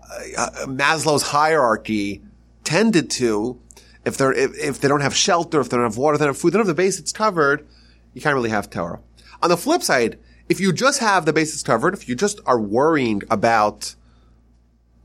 uh, 0.09 0.43
uh 0.43 0.51
Maslow's 0.67 1.23
hierarchy 1.23 2.23
tended 2.63 3.11
to, 3.11 3.61
if 4.05 4.17
they're 4.17 4.33
if, 4.33 4.57
if, 4.57 4.81
they 4.81 4.87
don't 4.87 5.01
have 5.01 5.15
shelter, 5.15 5.61
if 5.61 5.69
they 5.69 5.77
don't 5.77 5.87
have 5.87 5.97
water, 5.97 6.15
if 6.15 6.21
they 6.21 6.27
don't 6.27 6.35
have 6.35 6.41
food, 6.41 6.53
they 6.53 6.59
don't 6.59 6.67
have 6.69 6.77
the 6.77 6.83
basics 6.83 7.11
covered, 7.11 7.67
you 8.15 8.21
can't 8.21 8.35
really 8.35 8.51
have 8.51 8.71
Torah. 8.71 9.01
On 9.43 9.51
the 9.51 9.57
flip 9.57 9.83
side, 9.83 10.21
if 10.49 10.61
you 10.61 10.73
just 10.73 11.01
have 11.01 11.25
the 11.25 11.33
basics 11.33 11.63
covered, 11.63 11.95
if 11.95 12.09
you 12.09 12.15
just 12.15 12.41
are 12.47 12.61
worrying 12.61 13.23
about 13.31 13.95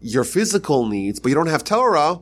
your 0.02 0.24
physical 0.24 0.86
needs, 0.86 1.20
but 1.20 1.30
you 1.30 1.36
don't 1.36 1.48
have 1.48 1.64
Torah, 1.64 2.20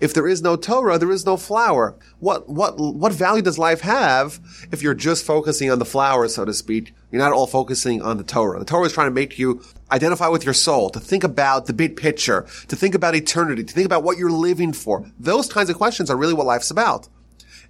if 0.00 0.12
there 0.12 0.26
is 0.26 0.42
no 0.42 0.56
Torah, 0.56 0.98
there 0.98 1.10
is 1.10 1.24
no 1.24 1.36
flour. 1.36 1.96
What, 2.18 2.48
what, 2.48 2.78
what 2.78 3.12
value 3.12 3.42
does 3.42 3.58
life 3.58 3.80
have 3.80 4.40
if 4.72 4.82
you're 4.82 4.94
just 4.94 5.24
focusing 5.24 5.70
on 5.70 5.78
the 5.78 5.84
flour, 5.84 6.26
so 6.28 6.44
to 6.44 6.52
speak? 6.52 6.92
You're 7.10 7.22
not 7.22 7.32
all 7.32 7.46
focusing 7.46 8.02
on 8.02 8.18
the 8.18 8.24
Torah. 8.24 8.58
The 8.58 8.64
Torah 8.64 8.86
is 8.86 8.92
trying 8.92 9.06
to 9.06 9.14
make 9.14 9.38
you 9.38 9.62
identify 9.92 10.28
with 10.28 10.44
your 10.44 10.52
soul, 10.52 10.90
to 10.90 11.00
think 11.00 11.22
about 11.22 11.66
the 11.66 11.72
big 11.72 11.96
picture, 11.96 12.46
to 12.68 12.76
think 12.76 12.94
about 12.94 13.14
eternity, 13.14 13.62
to 13.62 13.72
think 13.72 13.86
about 13.86 14.02
what 14.02 14.18
you're 14.18 14.30
living 14.30 14.72
for. 14.72 15.08
Those 15.18 15.50
kinds 15.50 15.70
of 15.70 15.76
questions 15.76 16.10
are 16.10 16.16
really 16.16 16.34
what 16.34 16.46
life's 16.46 16.70
about. 16.70 17.08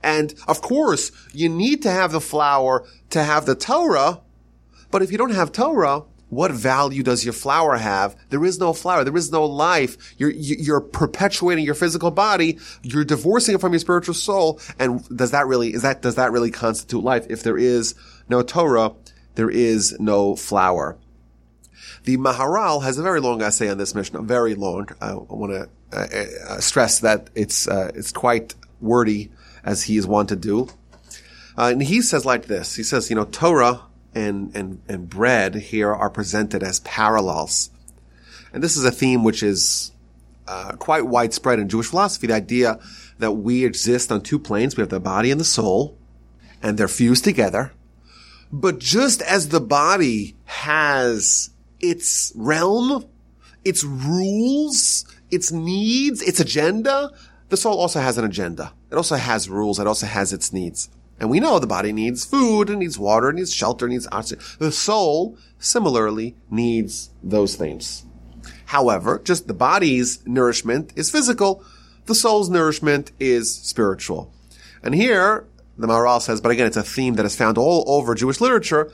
And 0.03 0.35
of 0.49 0.61
course, 0.61 1.13
you 1.33 1.49
need 1.49 1.83
to 1.83 1.91
have 1.91 2.13
the 2.13 2.21
flour 2.21 2.85
to 3.11 3.23
have 3.23 3.47
the 3.47 3.55
Torah, 3.55 4.21
but 4.95 5.03
if 5.03 5.11
you 5.11 5.19
don't 5.19 5.35
have 5.35 5.51
Torah, 5.51 6.05
what 6.29 6.53
value 6.53 7.03
does 7.03 7.25
your 7.25 7.33
flour 7.33 7.75
have? 7.75 8.15
There 8.31 8.45
is 8.45 8.61
no 8.61 8.73
flour. 8.73 9.03
There 9.03 9.17
is 9.17 9.33
no 9.33 9.45
life. 9.45 10.15
You're, 10.19 10.31
you're 10.31 10.81
perpetuating 10.81 11.65
your 11.65 11.75
physical 11.75 12.13
body. 12.13 12.61
You're 12.85 13.05
divorcing 13.05 13.57
it 13.57 13.61
from 13.61 13.73
your 13.73 13.81
spiritual 13.81 14.15
soul. 14.15 14.61
And 14.79 15.05
does 15.09 15.33
that 15.33 15.49
really, 15.49 15.75
is 15.75 15.83
that, 15.83 16.01
does 16.01 16.15
that 16.15 16.31
really 16.31 16.53
constitute 16.53 17.03
life? 17.03 17.27
If 17.29 17.43
there 17.43 17.59
is 17.59 17.97
no 18.29 18.43
Torah, 18.43 18.93
there 19.35 19.51
is 19.51 19.99
no 19.99 20.37
flour. 20.37 20.97
The 22.05 22.17
Maharal 22.17 22.85
has 22.85 22.97
a 22.97 23.03
very 23.03 23.19
long 23.19 23.43
essay 23.43 23.69
on 23.69 23.79
this 23.79 23.97
Mishnah, 23.97 24.23
very 24.23 24.55
long. 24.55 24.91
I 25.01 25.15
want 25.15 25.55
to 25.55 25.69
uh, 25.93 26.53
uh, 26.55 26.61
stress 26.61 27.01
that 27.01 27.31
it's, 27.35 27.67
uh, 27.67 27.91
it's 27.97 28.13
quite 28.13 28.55
wordy 28.81 29.33
as 29.65 29.83
he 29.83 29.97
is 29.97 30.07
wont 30.07 30.29
to 30.29 30.37
do. 30.37 30.69
Uh, 31.59 31.71
and 31.73 31.83
he 31.83 32.01
says 32.01 32.25
like 32.25 32.47
this. 32.47 32.77
He 32.77 32.85
says, 32.85 33.11
you 33.11 33.17
know, 33.17 33.25
Torah 33.25 33.81
and, 34.15 34.55
and, 34.55 34.81
and 34.89 35.09
bread 35.09 35.55
here 35.55 35.93
are 35.93 36.11
presented 36.11 36.63
as 36.63 36.81
parallels. 36.81 37.71
And 38.53 38.63
this 38.63 38.77
is 38.77 38.85
a 38.85 38.91
theme 38.91 39.25
which 39.25 39.43
is 39.43 39.93
uh, 40.47 40.73
quite 40.79 41.07
widespread 41.07 41.59
in 41.59 41.69
Jewish 41.69 41.89
philosophy. 41.89 42.27
The 42.27 42.35
idea 42.35 42.79
that 43.19 43.33
we 43.33 43.65
exist 43.65 44.11
on 44.11 44.21
two 44.21 44.39
planes. 44.39 44.77
We 44.77 44.83
have 44.83 44.91
the 44.91 45.01
body 45.01 45.31
and 45.31 45.41
the 45.41 45.45
soul, 45.45 45.97
and 46.63 46.77
they're 46.77 46.89
fused 46.89 47.25
together. 47.25 47.73
But 48.53 48.79
just 48.79 49.23
as 49.23 49.49
the 49.49 49.61
body 49.61 50.37
has 50.45 51.51
its 51.81 52.33
realm, 52.37 53.05
its 53.65 53.83
rules, 53.85 55.05
its 55.31 55.51
needs, 55.51 56.23
its 56.23 56.41
agenda, 56.41 57.11
the 57.49 57.57
soul 57.57 57.79
also 57.79 58.01
has 58.01 58.19
an 58.19 58.25
agenda. 58.25 58.73
It 58.91 58.97
also 58.97 59.17
has 59.17 59.49
rules. 59.49 59.79
It 59.79 59.87
also 59.87 60.07
has 60.07 60.33
its 60.33 60.53
needs. 60.53 60.89
And 61.19 61.31
we 61.31 61.41
know 61.41 61.59
the 61.59 61.67
body 61.67 61.93
needs 61.93 62.25
food, 62.25 62.71
it 62.71 62.77
needs 62.77 62.99
water, 62.99 63.31
it 63.31 63.35
needs 63.35 63.55
shelter, 63.55 63.87
it 63.87 63.91
needs 63.91 64.09
oxygen. 64.11 64.45
The 64.59 64.73
soul 64.73 65.39
similarly 65.59 66.37
needs 66.51 67.11
those 67.23 67.57
things. 67.57 68.05
However, 68.67 69.21
just 69.23 69.47
the 69.47 69.55
body's 69.55 70.27
nourishment 70.27 70.93
is 70.97 71.11
physical. 71.11 71.65
The 72.07 72.15
soul's 72.15 72.51
nourishment 72.51 73.13
is 73.21 73.55
spiritual. 73.55 74.33
And 74.83 74.95
here, 74.95 75.47
the 75.79 75.87
Maharal 75.87 76.21
says, 76.21 76.41
but 76.41 76.53
again, 76.53 76.67
it's 76.67 76.77
a 76.77 76.83
theme 76.83 77.15
that 77.15 77.27
is 77.27 77.37
found 77.37 77.57
all 77.57 77.85
over 77.87 78.15
Jewish 78.15 78.41
literature. 78.41 78.93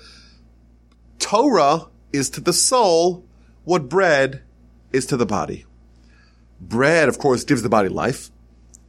Torah 1.19 1.87
is 2.13 2.31
to 2.31 2.41
the 2.41 2.53
soul 2.53 3.25
what 3.65 3.89
bread 3.89 4.43
is 4.93 5.07
to 5.07 5.17
the 5.17 5.27
body. 5.27 5.65
Bread, 6.61 7.09
of 7.09 7.19
course, 7.19 7.45
gives 7.45 7.63
the 7.63 7.69
body 7.69 7.89
life. 7.89 8.31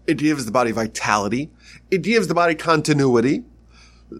It 0.07 0.17
gives 0.17 0.45
the 0.45 0.51
body 0.51 0.71
vitality. 0.71 1.49
It 1.89 2.01
gives 2.01 2.27
the 2.27 2.33
body 2.33 2.55
continuity. 2.55 3.43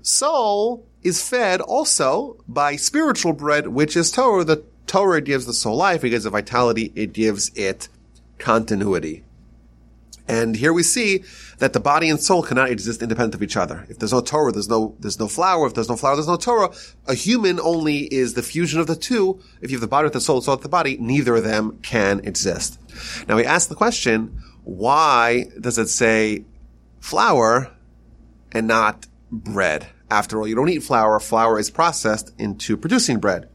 Soul 0.02 0.86
is 1.04 1.28
fed 1.28 1.62
also 1.62 2.38
by 2.48 2.76
spiritual 2.76 3.34
bread, 3.34 3.68
which 3.68 3.98
is 3.98 4.12
Torah. 4.12 4.44
The 4.44 4.64
Torah 4.88 5.22
gives 5.22 5.46
the 5.46 5.54
soul 5.54 5.76
life. 5.76 6.04
It 6.04 6.10
gives 6.10 6.26
it 6.26 6.30
vitality. 6.30 6.92
It 6.96 7.14
gives 7.14 7.52
it 7.56 7.88
continuity. 8.38 9.24
And 10.28 10.56
here 10.56 10.72
we 10.72 10.84
see 10.84 11.24
that 11.58 11.74
the 11.74 11.80
body 11.80 12.10
and 12.10 12.18
soul 12.18 12.42
cannot 12.42 12.70
exist 12.70 13.02
independent 13.02 13.36
of 13.36 13.44
each 13.44 13.58
other. 13.58 13.86
If 13.90 14.00
there's 14.00 14.14
no 14.14 14.22
Torah, 14.22 14.52
there's 14.54 14.70
no, 14.70 14.96
there's 15.00 15.20
no 15.20 15.28
flour. 15.28 15.68
If 15.68 15.74
there's 15.74 15.90
no 15.90 15.98
flour, 15.98 16.16
there's 16.16 16.28
no 16.28 16.38
Torah. 16.38 16.72
A 17.08 17.14
human 17.14 17.60
only 17.60 18.04
is 18.14 18.34
the 18.34 18.42
fusion 18.42 18.80
of 18.80 18.88
the 18.88 18.96
two. 18.96 19.42
If 19.62 19.72
you 19.72 19.78
have 19.78 19.82
the 19.82 19.88
body 19.88 20.06
with 20.06 20.14
the 20.14 20.22
soul, 20.22 20.40
soul 20.42 20.56
with 20.56 20.64
the 20.64 20.70
body, 20.70 20.96
neither 21.00 21.36
of 21.36 21.44
them 21.44 21.80
can 21.82 22.22
exist. 22.22 22.80
Now 23.28 23.36
we 23.36 23.46
ask 23.46 23.68
the 23.68 23.76
question, 23.76 24.42
why 24.64 25.46
does 25.60 25.78
it 25.78 25.88
say 25.88 26.46
flour 27.00 27.72
and 28.52 28.68
not 28.68 29.08
bread? 29.32 29.88
After 30.10 30.40
all, 30.40 30.48
you 30.48 30.56
don't 30.56 30.70
eat 30.70 30.84
flour. 30.84 31.20
Flour 31.20 31.58
is 31.58 31.70
processed 31.70 32.34
into 32.38 32.76
producing 32.78 33.20
bread. 33.20 33.48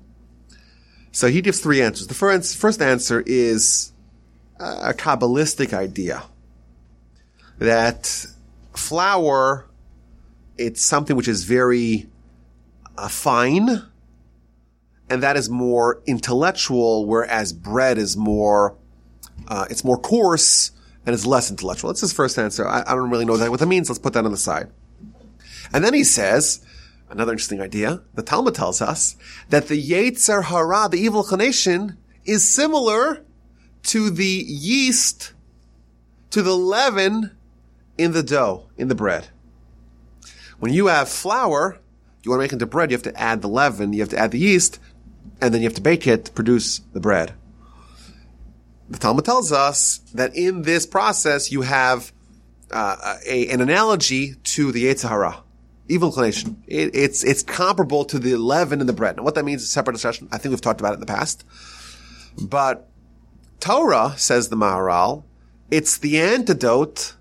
So 1.12 1.28
he 1.28 1.40
gives 1.40 1.60
three 1.60 1.82
answers. 1.82 2.06
The 2.06 2.14
first, 2.14 2.56
first 2.56 2.82
answer 2.82 3.22
is 3.26 3.92
a 4.58 4.94
Kabbalistic 4.94 5.72
idea 5.72 6.24
that 7.58 8.26
flour, 8.74 9.66
it's 10.58 10.82
something 10.82 11.16
which 11.16 11.28
is 11.28 11.44
very 11.44 12.08
uh, 12.98 13.08
fine, 13.08 13.82
and 15.08 15.22
that 15.22 15.36
is 15.36 15.48
more 15.48 16.02
intellectual, 16.06 17.06
whereas 17.06 17.52
bread 17.52 17.98
is 17.98 18.16
more, 18.16 18.76
uh, 19.48 19.66
it's 19.70 19.84
more 19.84 19.98
coarse 19.98 20.72
and 21.06 21.14
it's 21.14 21.24
less 21.24 21.50
intellectual. 21.50 21.88
That's 21.88 22.00
his 22.00 22.12
first 22.12 22.36
answer. 22.38 22.68
I, 22.68 22.82
I 22.86 22.94
don't 22.94 23.10
really 23.10 23.24
know 23.24 23.38
what 23.48 23.60
that 23.60 23.66
means. 23.66 23.88
Let's 23.88 24.00
put 24.00 24.12
that 24.14 24.24
on 24.24 24.32
the 24.32 24.36
side. 24.36 24.70
And 25.72 25.84
then 25.84 25.94
he 25.94 26.04
says, 26.04 26.64
another 27.08 27.32
interesting 27.32 27.60
idea. 27.60 28.02
The 28.14 28.22
Talmud 28.22 28.56
tells 28.56 28.82
us 28.82 29.16
that 29.48 29.68
the 29.68 29.80
Yetzer 29.80 30.44
Hara, 30.44 30.88
the 30.88 30.98
evil 30.98 31.22
inclination, 31.22 31.96
is 32.24 32.52
similar 32.52 33.24
to 33.84 34.10
the 34.10 34.24
yeast, 34.24 35.32
to 36.30 36.42
the 36.42 36.56
leaven 36.56 37.36
in 37.96 38.12
the 38.12 38.24
dough, 38.24 38.68
in 38.76 38.88
the 38.88 38.94
bread. 38.96 39.28
When 40.58 40.72
you 40.72 40.88
have 40.88 41.08
flour, 41.08 41.78
you 42.22 42.30
want 42.30 42.40
to 42.40 42.44
make 42.44 42.52
into 42.52 42.66
bread, 42.66 42.90
you 42.90 42.96
have 42.96 43.02
to 43.04 43.20
add 43.20 43.42
the 43.42 43.48
leaven, 43.48 43.92
you 43.92 44.00
have 44.00 44.08
to 44.08 44.18
add 44.18 44.32
the 44.32 44.38
yeast, 44.38 44.80
and 45.40 45.54
then 45.54 45.62
you 45.62 45.68
have 45.68 45.76
to 45.76 45.82
bake 45.82 46.06
it 46.06 46.24
to 46.24 46.32
produce 46.32 46.80
the 46.92 47.00
bread 47.00 47.34
the 48.88 48.98
Talmud 48.98 49.24
tells 49.24 49.52
us 49.52 49.98
that 50.14 50.36
in 50.36 50.62
this 50.62 50.86
process 50.86 51.50
you 51.50 51.62
have 51.62 52.12
uh, 52.70 53.16
a, 53.26 53.48
an 53.48 53.60
analogy 53.60 54.34
to 54.42 54.72
the 54.72 54.86
Yetzer 54.86 55.08
Hara, 55.08 55.42
evil 55.88 56.08
inclination. 56.08 56.62
It, 56.66 56.94
it's 56.94 57.24
it's 57.24 57.42
comparable 57.42 58.04
to 58.06 58.18
the 58.18 58.36
leaven 58.36 58.80
in 58.80 58.86
the 58.86 58.92
bread. 58.92 59.16
Now, 59.16 59.22
what 59.22 59.34
that 59.34 59.44
means 59.44 59.62
is 59.62 59.68
a 59.68 59.72
separate 59.72 59.94
discussion. 59.94 60.28
I 60.32 60.38
think 60.38 60.50
we've 60.50 60.60
talked 60.60 60.80
about 60.80 60.92
it 60.92 60.94
in 60.94 61.00
the 61.00 61.06
past. 61.06 61.44
But 62.40 62.88
Torah 63.60 64.14
says 64.16 64.48
the 64.48 64.56
Maharal, 64.56 65.24
it's 65.70 65.98
the 65.98 66.20
antidote 66.20 67.14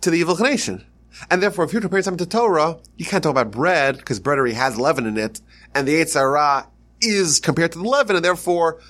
to 0.00 0.10
the 0.10 0.18
evil 0.18 0.34
inclination. 0.34 0.84
And 1.30 1.42
therefore, 1.42 1.64
if 1.64 1.72
you're 1.72 1.82
comparing 1.82 2.02
something 2.02 2.26
to 2.26 2.30
Torah, 2.30 2.78
you 2.96 3.04
can't 3.04 3.22
talk 3.22 3.30
about 3.30 3.50
bread 3.50 3.98
because 3.98 4.20
bread 4.20 4.38
already 4.38 4.54
has 4.54 4.78
leaven 4.78 5.06
in 5.06 5.18
it, 5.18 5.40
and 5.74 5.86
the 5.86 5.94
Yetzer 5.94 6.14
Hara 6.14 6.68
is 7.02 7.40
compared 7.40 7.72
to 7.72 7.78
the 7.78 7.88
leaven, 7.88 8.16
and 8.16 8.24
therefore 8.24 8.80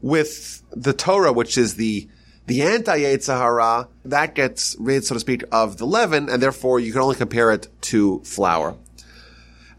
with 0.00 0.62
the 0.70 0.92
Torah, 0.92 1.32
which 1.32 1.58
is 1.58 1.74
the 1.74 2.08
the 2.46 2.62
anti 2.62 3.18
Sahara, 3.18 3.88
that 4.06 4.34
gets 4.34 4.74
rid, 4.78 5.04
so 5.04 5.14
to 5.14 5.20
speak, 5.20 5.44
of 5.52 5.76
the 5.76 5.86
leaven, 5.86 6.30
and 6.30 6.42
therefore 6.42 6.80
you 6.80 6.92
can 6.92 7.02
only 7.02 7.14
compare 7.14 7.52
it 7.52 7.68
to 7.82 8.20
flour. 8.20 8.74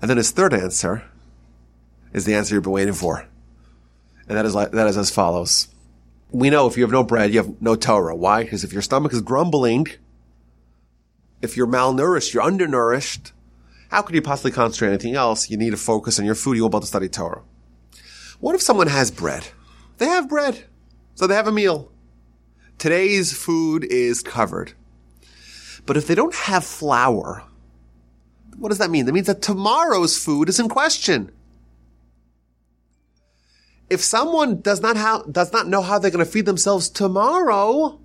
And 0.02 0.10
then 0.10 0.18
his 0.18 0.32
third 0.32 0.54
answer 0.54 1.04
is 2.14 2.26
the 2.26 2.36
answer 2.36 2.54
you've 2.54 2.64
been 2.64 2.72
waiting 2.72 2.94
for. 2.94 3.28
And 4.28 4.38
that 4.38 4.46
is 4.46 4.54
like, 4.54 4.72
that 4.72 4.88
is 4.88 4.98
as 4.98 5.10
follows. 5.10 5.68
We 6.32 6.52
know 6.52 6.68
if 6.68 6.78
you 6.78 6.84
have 6.84 6.92
no 6.92 7.04
bread, 7.04 7.32
you 7.34 7.38
have 7.38 7.60
no 7.60 7.76
Torah. 7.76 8.16
Why? 8.16 8.44
Because 8.44 8.64
if 8.64 8.72
your 8.72 8.84
stomach 8.84 9.14
is 9.14 9.22
grumbling, 9.22 9.88
if 11.42 11.58
you're 11.58 11.66
malnourished, 11.66 12.34
you're 12.34 12.44
undernourished, 12.44 13.34
how 13.90 14.04
could 14.04 14.14
you 14.14 14.22
possibly 14.22 14.52
concentrate 14.52 14.90
on 14.90 14.94
anything 14.94 15.16
else? 15.16 15.50
You 15.50 15.58
need 15.58 15.72
to 15.72 15.78
focus 15.78 16.20
on 16.20 16.26
your 16.26 16.36
food. 16.36 16.56
You 16.56 16.64
won't 16.64 16.74
be 16.74 16.76
able 16.76 16.82
to 16.82 16.88
study 16.88 17.10
Torah. 17.10 17.42
What 18.40 18.54
if 18.54 18.62
someone 18.62 18.88
has 18.88 19.10
bread? 19.10 19.48
They 20.00 20.08
have 20.08 20.28
bread. 20.28 20.66
So 21.16 21.28
they 21.28 21.36
have 21.36 21.48
a 21.48 21.52
meal. 21.52 21.92
Today's 22.78 23.32
food 23.32 23.84
is 23.84 24.24
covered. 24.24 24.74
But 25.86 25.98
if 25.98 26.08
they 26.08 26.16
don't 26.16 26.36
have 26.36 26.66
flour, 26.66 27.44
what 28.58 28.70
does 28.70 28.80
that 28.80 28.90
mean? 28.90 29.06
That 29.06 29.14
means 29.14 29.28
that 29.28 29.42
tomorrow's 29.42 30.18
food 30.18 30.50
is 30.50 30.60
in 30.60 30.70
question. 30.70 31.32
if 33.90 34.02
someone 34.02 34.62
does 34.62 34.82
not 34.82 34.98
how, 34.98 35.24
does 35.24 35.52
not 35.52 35.68
know 35.68 35.82
how 35.82 36.00
they're 36.00 36.12
going 36.12 36.24
to 36.24 36.32
feed 36.32 36.46
themselves 36.46 36.90
tomorrow, 36.90 38.00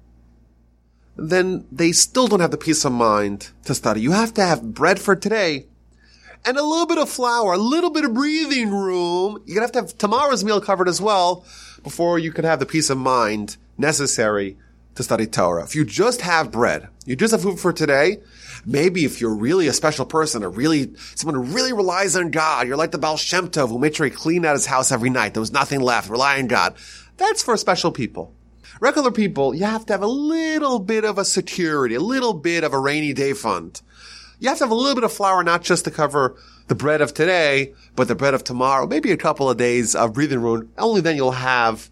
then 1.17 1.67
they 1.71 1.93
still 1.93 2.27
don't 2.27 2.41
have 2.41 2.51
the 2.51 2.57
peace 2.57 2.85
of 2.85 2.93
mind 2.93 3.51
to 3.65 3.75
study. 3.75 4.01
You 4.01 4.13
have 4.13 4.35
to 4.35 4.43
have 4.43 4.75
bread 4.75 4.99
for 4.99 5.15
today 5.15 5.67
and 6.45 6.57
a 6.57 6.63
little 6.63 6.87
bit 6.87 6.99
of 6.99 7.09
flour, 7.09 7.53
a 7.53 7.59
little 7.59 7.91
bit 7.91 8.05
of 8.05 8.15
breathing 8.15 8.71
room. 8.71 9.43
You're 9.47 9.61
going 9.61 9.69
to 9.69 9.79
have 9.79 9.89
to 9.89 9.93
have 9.93 9.99
tomorrow's 9.99 10.45
meal 10.45 10.61
covered 10.61 10.89
as 10.89 11.01
well 11.01 11.45
before 11.85 12.19
you 12.19 12.33
can 12.33 12.45
have 12.45 12.59
the 12.59 12.67
peace 12.67 12.91
of 12.91 12.99
mind 12.99 13.57
necessary 13.79 14.57
to 14.97 15.03
study 15.03 15.27
Torah. 15.27 15.65
If 15.65 15.77
you 15.77 15.85
just 15.85 16.23
have 16.23 16.51
bread, 16.51 16.89
you 17.05 17.15
just 17.15 17.33
have 17.33 17.43
food 17.43 17.61
for 17.61 17.73
today, 17.73 18.19
maybe 18.65 19.05
if 19.05 19.21
you're 19.21 19.35
really 19.35 19.67
a 19.69 19.73
special 19.73 20.07
person 20.07 20.43
or 20.43 20.51
really 20.51 20.95
someone 21.15 21.35
who 21.35 21.53
really 21.53 21.73
relies 21.73 22.17
on 22.17 22.31
God, 22.31 22.67
you're 22.67 22.77
like 22.77 22.93
the 22.93 22.99
Baal 22.99 23.17
Shem 23.17 23.49
Tov 23.49 23.69
who 23.69 23.79
made 23.79 23.95
sure 23.95 24.07
he 24.07 24.11
cleaned 24.11 24.47
out 24.47 24.55
his 24.55 24.67
house 24.67 24.91
every 24.91 25.11
night. 25.11 25.35
There 25.35 25.41
was 25.41 25.53
nothing 25.53 25.81
left. 25.81 26.09
Rely 26.09 26.39
on 26.39 26.47
God. 26.47 26.75
That's 27.17 27.43
for 27.43 27.57
special 27.57 27.93
people. 27.93 28.33
Regular 28.81 29.13
people, 29.13 29.55
you 29.55 29.65
have 29.65 29.87
to 29.87 29.93
have 29.93 30.03
a 30.03 30.07
little 30.07 30.79
bit 30.79 31.05
of 31.05 31.19
a 31.19 31.25
security, 31.25 31.95
a 31.95 32.01
little 32.01 32.35
bit 32.35 32.65
of 32.65 32.73
a 32.73 32.79
rainy 32.79 33.13
day 33.13 33.33
fund. 33.33 33.81
You 34.41 34.49
have 34.49 34.59
to 34.59 34.65
have 34.65 34.71
a 34.71 34.75
little 34.75 34.95
bit 34.95 35.05
of 35.05 35.13
flour, 35.13 35.45
not 35.45 35.63
just 35.63 35.85
to 35.85 35.91
cover 35.91 36.37
the 36.67 36.75
bread 36.75 37.01
of 37.01 37.13
today, 37.13 37.75
but 37.95 38.09
the 38.09 38.15
bread 38.15 38.35
of 38.35 38.45
tomorrow, 38.45 38.87
maybe 38.87 39.11
a 39.11 39.17
couple 39.17 39.51
of 39.51 39.57
days 39.57 39.95
of 39.95 40.15
breathing 40.15 40.41
room. 40.41 40.71
Only 40.79 41.01
then 41.01 41.17
you'll 41.17 41.33
have 41.33 41.91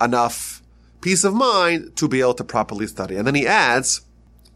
enough 0.00 0.62
peace 1.00 1.24
of 1.24 1.34
mind 1.34 1.96
to 1.96 2.08
be 2.08 2.20
able 2.20 2.34
to 2.34 2.44
properly 2.44 2.86
study. 2.86 3.16
And 3.16 3.26
then 3.26 3.34
he 3.34 3.46
adds, 3.46 4.02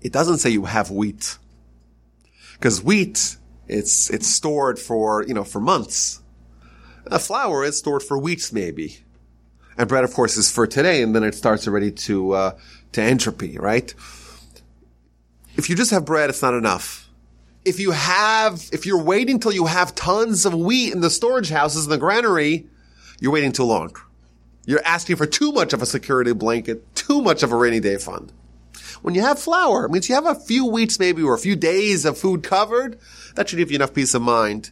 it 0.00 0.12
doesn't 0.12 0.38
say 0.38 0.50
you 0.50 0.66
have 0.66 0.90
wheat. 0.90 1.38
Because 2.54 2.82
wheat, 2.82 3.36
it's, 3.66 4.10
it's 4.10 4.26
stored 4.26 4.78
for, 4.78 5.24
you 5.24 5.34
know, 5.34 5.44
for 5.44 5.60
months. 5.60 6.22
A 7.06 7.18
flour 7.18 7.64
is 7.64 7.78
stored 7.78 8.02
for 8.02 8.18
weeks 8.18 8.52
maybe. 8.52 8.98
And 9.78 9.88
bread, 9.88 10.04
of 10.04 10.12
course, 10.12 10.36
is 10.36 10.50
for 10.50 10.66
today, 10.66 11.02
and 11.02 11.14
then 11.14 11.22
it 11.22 11.36
starts 11.36 11.68
already 11.68 11.92
to, 11.92 12.32
uh, 12.32 12.58
to 12.92 13.02
entropy, 13.02 13.56
right? 13.58 13.94
If 15.54 15.70
you 15.70 15.76
just 15.76 15.92
have 15.92 16.04
bread, 16.04 16.30
it's 16.30 16.42
not 16.42 16.54
enough. 16.54 17.07
If 17.64 17.80
you 17.80 17.90
have, 17.90 18.68
if 18.72 18.86
you're 18.86 19.02
waiting 19.02 19.40
till 19.40 19.52
you 19.52 19.66
have 19.66 19.94
tons 19.94 20.46
of 20.46 20.54
wheat 20.54 20.92
in 20.92 21.00
the 21.00 21.10
storage 21.10 21.50
houses 21.50 21.84
in 21.84 21.90
the 21.90 21.98
granary, 21.98 22.66
you're 23.20 23.32
waiting 23.32 23.52
too 23.52 23.64
long. 23.64 23.94
You're 24.64 24.84
asking 24.84 25.16
for 25.16 25.26
too 25.26 25.52
much 25.52 25.72
of 25.72 25.82
a 25.82 25.86
security 25.86 26.32
blanket, 26.32 26.94
too 26.94 27.20
much 27.20 27.42
of 27.42 27.52
a 27.52 27.56
rainy 27.56 27.80
day 27.80 27.96
fund. 27.96 28.32
When 29.02 29.14
you 29.14 29.22
have 29.22 29.38
flour, 29.38 29.84
it 29.84 29.90
means 29.90 30.08
you 30.08 30.14
have 30.14 30.26
a 30.26 30.34
few 30.34 30.66
weeks 30.66 30.98
maybe 30.98 31.22
or 31.22 31.34
a 31.34 31.38
few 31.38 31.56
days 31.56 32.04
of 32.04 32.18
food 32.18 32.42
covered. 32.42 32.98
That 33.34 33.48
should 33.48 33.58
give 33.58 33.70
you 33.70 33.76
enough 33.76 33.94
peace 33.94 34.14
of 34.14 34.22
mind 34.22 34.70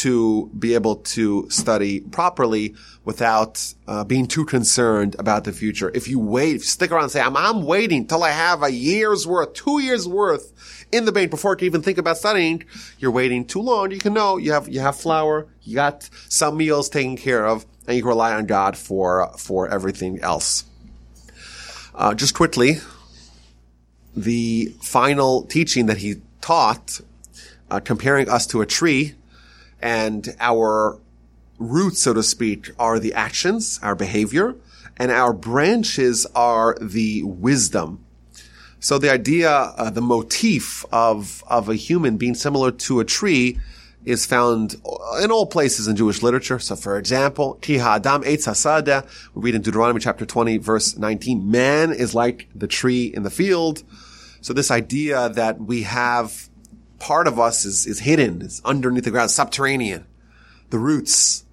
to 0.00 0.50
be 0.58 0.72
able 0.72 0.96
to 0.96 1.48
study 1.50 2.00
properly 2.00 2.74
without 3.04 3.74
uh, 3.86 4.02
being 4.02 4.26
too 4.26 4.46
concerned 4.46 5.14
about 5.18 5.44
the 5.44 5.52
future. 5.52 5.90
If 5.94 6.08
you 6.08 6.18
wait, 6.18 6.56
if 6.56 6.62
you 6.62 6.68
stick 6.68 6.90
around 6.90 7.04
and 7.04 7.12
say, 7.12 7.20
I'm, 7.20 7.36
I'm 7.36 7.66
waiting 7.66 8.06
till 8.06 8.22
I 8.22 8.30
have 8.30 8.62
a 8.62 8.70
year's 8.70 9.26
worth, 9.26 9.52
two 9.52 9.80
years 9.80 10.08
worth 10.08 10.86
in 10.90 11.04
the 11.04 11.12
bank 11.12 11.30
before 11.30 11.52
I 11.52 11.58
can 11.58 11.66
even 11.66 11.82
think 11.82 11.98
about 11.98 12.16
studying, 12.16 12.64
you're 12.98 13.10
waiting 13.10 13.44
too 13.44 13.60
long. 13.60 13.90
You 13.90 13.98
can 13.98 14.14
know 14.14 14.38
you 14.38 14.52
have, 14.52 14.68
you 14.68 14.80
have 14.80 14.96
flour, 14.96 15.48
you 15.64 15.74
got 15.74 16.08
some 16.28 16.56
meals 16.56 16.88
taken 16.88 17.18
care 17.18 17.46
of, 17.46 17.66
and 17.86 17.94
you 17.94 18.02
can 18.02 18.08
rely 18.08 18.32
on 18.32 18.46
God 18.46 18.78
for, 18.78 19.30
for 19.36 19.68
everything 19.68 20.18
else. 20.20 20.64
Uh, 21.94 22.14
just 22.14 22.34
quickly, 22.34 22.78
the 24.16 24.72
final 24.80 25.42
teaching 25.42 25.86
that 25.86 25.98
he 25.98 26.22
taught, 26.40 27.02
uh, 27.70 27.80
comparing 27.80 28.30
us 28.30 28.46
to 28.46 28.62
a 28.62 28.66
tree, 28.66 29.14
and 29.80 30.36
our 30.40 30.98
roots, 31.58 32.02
so 32.02 32.14
to 32.14 32.22
speak, 32.22 32.70
are 32.78 32.98
the 32.98 33.14
actions, 33.14 33.80
our 33.82 33.94
behavior, 33.94 34.56
and 34.96 35.10
our 35.10 35.32
branches 35.32 36.26
are 36.34 36.76
the 36.80 37.22
wisdom. 37.22 38.04
So 38.80 38.98
the 38.98 39.10
idea, 39.10 39.50
uh, 39.50 39.90
the 39.90 40.00
motif 40.00 40.84
of, 40.90 41.42
of 41.46 41.68
a 41.68 41.74
human 41.74 42.16
being 42.16 42.34
similar 42.34 42.70
to 42.70 43.00
a 43.00 43.04
tree 43.04 43.58
is 44.04 44.24
found 44.24 44.74
in 45.22 45.30
all 45.30 45.46
places 45.46 45.86
in 45.86 45.96
Jewish 45.96 46.22
literature. 46.22 46.58
So 46.58 46.76
for 46.76 46.96
example, 46.98 47.54
Ki 47.60 47.78
ha'adam 47.78 48.22
eitz 48.22 48.46
hasada, 48.46 49.06
we 49.34 49.42
read 49.42 49.54
in 49.54 49.62
Deuteronomy 49.62 50.00
chapter 50.00 50.24
20 50.24 50.58
verse 50.58 50.96
19, 50.96 51.50
man 51.50 51.92
is 51.92 52.14
like 52.14 52.48
the 52.54 52.66
tree 52.66 53.06
in 53.06 53.22
the 53.22 53.30
field. 53.30 53.82
So 54.40 54.54
this 54.54 54.70
idea 54.70 55.28
that 55.30 55.60
we 55.60 55.82
have 55.82 56.49
part 57.00 57.26
of 57.26 57.40
us 57.40 57.64
is, 57.64 57.86
is 57.86 57.98
hidden, 57.98 58.42
is 58.42 58.62
underneath 58.64 59.04
the 59.04 59.10
ground, 59.10 59.32
subterranean, 59.32 60.06
the 60.68 60.78
roots. 60.78 61.44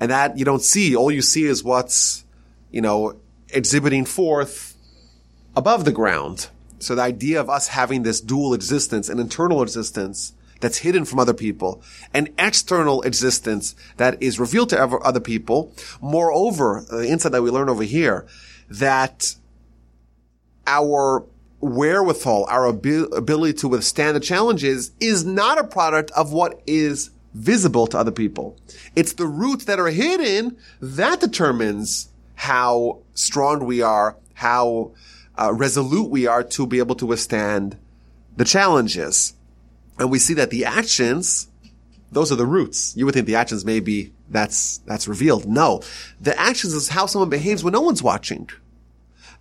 And 0.00 0.10
that 0.10 0.36
you 0.36 0.44
don't 0.44 0.62
see. 0.62 0.96
All 0.96 1.12
you 1.12 1.22
see 1.22 1.44
is 1.44 1.62
what's, 1.62 2.24
you 2.72 2.80
know, 2.80 3.16
exhibiting 3.50 4.04
forth 4.04 4.76
above 5.54 5.84
the 5.84 5.92
ground. 5.92 6.48
So 6.80 6.96
the 6.96 7.02
idea 7.02 7.40
of 7.40 7.48
us 7.48 7.68
having 7.68 8.02
this 8.02 8.20
dual 8.20 8.52
existence, 8.54 9.08
an 9.08 9.20
internal 9.20 9.62
existence 9.62 10.34
that's 10.60 10.78
hidden 10.78 11.04
from 11.04 11.20
other 11.20 11.34
people, 11.34 11.82
an 12.12 12.28
external 12.38 13.02
existence 13.02 13.76
that 13.98 14.20
is 14.22 14.40
revealed 14.40 14.70
to 14.70 14.80
other 14.80 15.20
people. 15.20 15.72
Moreover, 16.00 16.84
the 16.90 17.06
insight 17.06 17.32
that 17.32 17.42
we 17.42 17.50
learn 17.50 17.68
over 17.68 17.84
here, 17.84 18.26
that 18.68 19.36
our 20.66 21.24
wherewithal, 21.64 22.46
our 22.50 22.68
ab- 22.68 23.12
ability 23.12 23.54
to 23.54 23.68
withstand 23.68 24.16
the 24.16 24.20
challenges 24.20 24.92
is 25.00 25.24
not 25.24 25.58
a 25.58 25.64
product 25.64 26.10
of 26.12 26.32
what 26.32 26.60
is 26.66 27.10
visible 27.32 27.86
to 27.88 27.98
other 27.98 28.12
people. 28.12 28.56
It's 28.94 29.14
the 29.14 29.26
roots 29.26 29.64
that 29.64 29.80
are 29.80 29.88
hidden 29.88 30.56
that 30.80 31.20
determines 31.20 32.10
how 32.34 33.00
strong 33.14 33.64
we 33.64 33.80
are, 33.80 34.16
how 34.34 34.92
uh, 35.40 35.52
resolute 35.52 36.10
we 36.10 36.26
are 36.26 36.44
to 36.44 36.66
be 36.66 36.78
able 36.78 36.94
to 36.96 37.06
withstand 37.06 37.78
the 38.36 38.44
challenges. 38.44 39.34
And 39.98 40.10
we 40.10 40.18
see 40.18 40.34
that 40.34 40.50
the 40.50 40.64
actions, 40.64 41.48
those 42.12 42.30
are 42.30 42.36
the 42.36 42.46
roots. 42.46 42.94
You 42.96 43.06
would 43.06 43.14
think 43.14 43.26
the 43.26 43.36
actions 43.36 43.64
maybe 43.64 44.12
that's, 44.28 44.78
that's 44.78 45.08
revealed. 45.08 45.46
No. 45.46 45.82
The 46.20 46.38
actions 46.38 46.74
is 46.74 46.88
how 46.88 47.06
someone 47.06 47.30
behaves 47.30 47.64
when 47.64 47.72
no 47.72 47.80
one's 47.80 48.02
watching. 48.02 48.50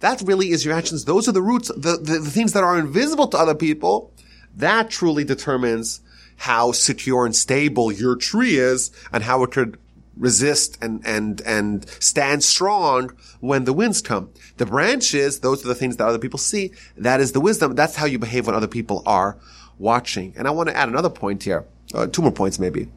That 0.04 0.22
really 0.22 0.52
is 0.52 0.66
your 0.66 0.74
actions. 0.74 1.06
Those 1.06 1.30
are 1.30 1.32
the 1.32 1.42
roots, 1.42 1.70
the, 1.70 1.98
the, 1.98 2.20
the 2.20 2.30
things 2.30 2.52
that 2.52 2.64
are 2.66 2.78
invisible 2.78 3.30
to 3.30 3.38
other 3.38 3.56
people. 3.56 4.12
That 4.54 4.90
truly 4.90 5.24
determines 5.24 6.02
how 6.36 6.74
secure 6.74 7.26
and 7.26 7.34
stable 7.34 7.90
your 7.90 8.18
tree 8.18 8.58
is 8.58 8.92
and 9.14 9.24
how 9.24 9.44
it 9.44 9.52
could 9.52 9.80
resist 10.18 10.78
and, 10.82 11.02
and, 11.06 11.42
and 11.46 11.88
stand 12.02 12.44
strong 12.44 13.12
when 13.40 13.64
the 13.64 13.72
winds 13.72 14.02
come. 14.02 14.30
The 14.58 14.66
branches, 14.66 15.40
those 15.40 15.64
are 15.64 15.70
the 15.70 15.76
things 15.76 15.96
that 15.96 16.06
other 16.06 16.20
people 16.20 16.38
see. 16.38 16.74
That 16.98 17.22
is 17.22 17.32
the 17.32 17.40
wisdom. 17.40 17.74
That's 17.74 17.96
how 17.96 18.06
you 18.06 18.20
behave 18.20 18.46
when 18.46 18.56
other 18.56 18.68
people 18.68 19.04
are 19.06 19.38
watching. 19.80 20.34
And 20.36 20.50
I 20.50 20.52
want 20.52 20.68
to 20.68 20.76
add 20.76 20.90
another 20.90 21.10
point 21.10 21.44
here. 21.44 21.64
Uh, 21.94 22.08
two 22.08 22.22
more 22.22 22.34
points 22.34 22.60
maybe. 22.60 22.90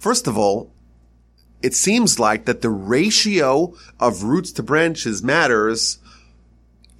First 0.00 0.26
of 0.26 0.36
all, 0.36 0.72
it 1.64 1.72
seems 1.72 2.18
like 2.18 2.44
that 2.44 2.60
the 2.60 2.68
ratio 2.68 3.72
of 3.98 4.22
roots 4.22 4.52
to 4.52 4.62
branches 4.62 5.22
matters 5.22 5.98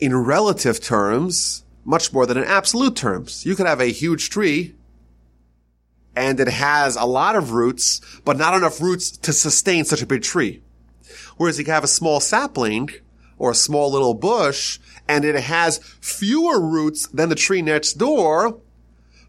in 0.01 0.17
relative 0.17 0.81
terms 0.81 1.65
much 1.85 2.15
more 2.15 2.25
than 2.25 2.39
in 2.39 2.45
absolute 2.45 2.97
terms. 2.97 3.45
You 3.45 3.57
could 3.57 3.67
have 3.67 3.83
a 3.83 3.93
huge 3.93 4.31
tree 4.31 4.75
and 6.17 6.41
it 6.41 6.49
has 6.49 6.97
a 6.97 7.05
lot 7.05 7.37
of 7.37 7.53
roots, 7.53 8.01
but 8.25 8.39
not 8.39 8.55
enough 8.55 8.81
roots 8.81 9.11
to 9.11 9.35
sustain 9.35 9.85
such 9.85 10.01
a 10.01 10.07
big 10.07 10.23
tree. 10.23 10.63
Whereas 11.37 11.59
you 11.59 11.67
can 11.67 11.75
have 11.75 11.85
a 11.85 11.99
small 11.99 12.19
sapling 12.19 12.89
or 13.37 13.51
a 13.51 13.55
small 13.55 13.93
little 13.93 14.15
bush 14.15 14.79
and 15.07 15.27
it 15.27 15.39
has 15.39 15.77
fewer 16.01 16.59
roots 16.59 17.07
than 17.09 17.29
the 17.29 17.35
tree 17.35 17.61
next 17.61 17.95
door, 17.95 18.59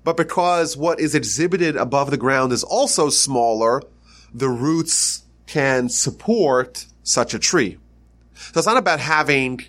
but 0.05 0.15
because 0.15 0.77
what 0.77 1.01
is 1.01 1.13
exhibited 1.13 1.75
above 1.75 2.09
the 2.09 2.15
ground 2.15 2.53
is 2.53 2.63
also 2.63 3.09
smaller, 3.09 3.81
the 4.33 4.47
roots 4.47 5.23
can 5.47 5.89
support 5.89 6.87
such 7.03 7.33
a 7.33 7.39
tree. 7.39 7.77
So 8.33 8.59
it's 8.59 8.67
not 8.67 8.77
about 8.77 8.99
having 8.99 9.61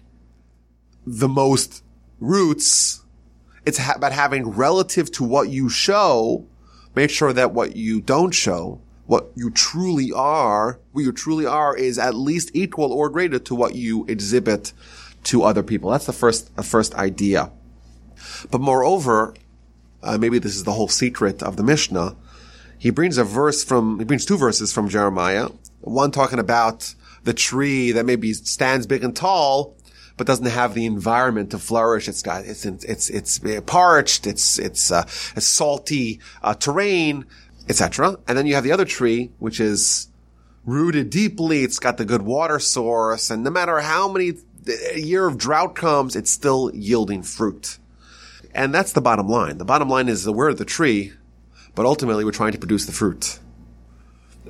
the 1.06 1.28
most 1.28 1.84
roots. 2.18 3.02
It's 3.64 3.78
ha- 3.78 3.94
about 3.96 4.12
having 4.12 4.50
relative 4.50 5.10
to 5.12 5.24
what 5.24 5.48
you 5.48 5.68
show, 5.68 6.46
make 6.94 7.10
sure 7.10 7.32
that 7.32 7.52
what 7.52 7.76
you 7.76 8.00
don't 8.00 8.32
show, 8.32 8.80
what 9.06 9.30
you 9.36 9.50
truly 9.50 10.12
are, 10.12 10.80
what 10.92 11.02
you 11.02 11.12
truly 11.12 11.46
are 11.46 11.76
is 11.76 11.98
at 11.98 12.14
least 12.14 12.50
equal 12.54 12.92
or 12.92 13.08
greater 13.08 13.38
to 13.38 13.54
what 13.54 13.74
you 13.74 14.04
exhibit 14.06 14.72
to 15.24 15.42
other 15.42 15.62
people. 15.62 15.90
That's 15.90 16.06
the 16.06 16.12
first, 16.12 16.54
the 16.56 16.62
first 16.62 16.94
idea. 16.94 17.52
But 18.50 18.60
moreover, 18.60 19.34
uh, 20.02 20.18
maybe 20.18 20.38
this 20.38 20.56
is 20.56 20.64
the 20.64 20.72
whole 20.72 20.88
secret 20.88 21.42
of 21.42 21.56
the 21.56 21.62
Mishnah. 21.62 22.16
He 22.86 22.92
brings 22.92 23.18
a 23.18 23.24
verse 23.24 23.64
from, 23.64 23.98
he 23.98 24.04
brings 24.04 24.24
two 24.24 24.38
verses 24.38 24.72
from 24.72 24.88
Jeremiah. 24.88 25.48
One 25.80 26.12
talking 26.12 26.38
about 26.38 26.94
the 27.24 27.34
tree 27.34 27.90
that 27.90 28.06
maybe 28.06 28.32
stands 28.32 28.86
big 28.86 29.02
and 29.02 29.16
tall, 29.16 29.74
but 30.16 30.28
doesn't 30.28 30.46
have 30.46 30.74
the 30.74 30.86
environment 30.86 31.50
to 31.50 31.58
flourish. 31.58 32.08
It's 32.08 32.22
got, 32.22 32.44
it's, 32.44 32.64
it's, 32.64 33.10
it's 33.10 33.40
parched, 33.66 34.28
it's, 34.28 34.60
it's, 34.60 34.92
uh, 34.92 35.04
salty, 35.04 36.20
uh, 36.44 36.54
terrain, 36.54 37.24
etc. 37.68 38.18
And 38.28 38.38
then 38.38 38.46
you 38.46 38.54
have 38.54 38.62
the 38.62 38.70
other 38.70 38.84
tree, 38.84 39.32
which 39.40 39.58
is 39.58 40.06
rooted 40.64 41.10
deeply. 41.10 41.64
It's 41.64 41.80
got 41.80 41.96
the 41.96 42.04
good 42.04 42.22
water 42.22 42.60
source. 42.60 43.32
And 43.32 43.42
no 43.42 43.50
matter 43.50 43.80
how 43.80 44.06
many 44.06 44.34
a 44.92 45.00
year 45.00 45.26
of 45.26 45.38
drought 45.38 45.74
comes, 45.74 46.14
it's 46.14 46.30
still 46.30 46.70
yielding 46.72 47.24
fruit. 47.24 47.78
And 48.54 48.72
that's 48.72 48.92
the 48.92 49.00
bottom 49.00 49.28
line. 49.28 49.58
The 49.58 49.64
bottom 49.64 49.88
line 49.88 50.08
is 50.08 50.22
that 50.22 50.34
we're 50.34 50.54
the 50.54 50.64
tree, 50.64 51.14
but 51.76 51.86
ultimately 51.86 52.24
we're 52.24 52.32
trying 52.32 52.52
to 52.52 52.58
produce 52.58 52.86
the 52.86 52.92
fruit. 52.92 53.38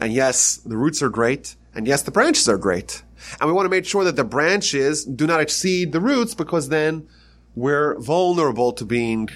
And 0.00 0.12
yes, 0.12 0.56
the 0.58 0.76
roots 0.76 1.02
are 1.02 1.10
great. 1.10 1.56
And 1.74 1.86
yes, 1.86 2.02
the 2.02 2.10
branches 2.10 2.48
are 2.48 2.56
great. 2.56 3.02
And 3.40 3.48
we 3.48 3.52
want 3.52 3.66
to 3.66 3.70
make 3.70 3.84
sure 3.84 4.04
that 4.04 4.16
the 4.16 4.24
branches 4.24 5.04
do 5.04 5.26
not 5.26 5.40
exceed 5.40 5.92
the 5.92 6.00
roots 6.00 6.34
because 6.34 6.68
then 6.68 7.08
we're 7.54 7.98
vulnerable 7.98 8.72
to 8.72 8.84
being, 8.84 9.28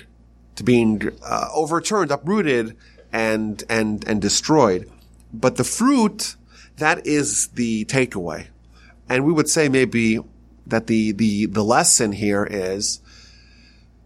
to 0.55 0.63
being 0.63 1.11
uh, 1.27 1.49
overturned, 1.53 2.13
uprooted, 2.13 2.77
and, 3.13 3.63
and, 3.69 4.07
and 4.07 4.23
destroyed. 4.23 4.89
But 5.35 5.57
the 5.57 5.65
fruit, 5.65 6.37
that 6.77 7.07
is 7.07 7.49
the 7.49 7.85
takeaway. 7.87 8.47
And 9.09 9.25
we 9.25 9.33
would 9.33 9.49
say 9.49 9.69
maybe 9.69 10.21
that 10.67 10.87
the, 10.87 11.11
the, 11.11 11.47
the 11.47 11.65
lesson 11.65 12.13
here 12.13 12.47
is 12.49 13.01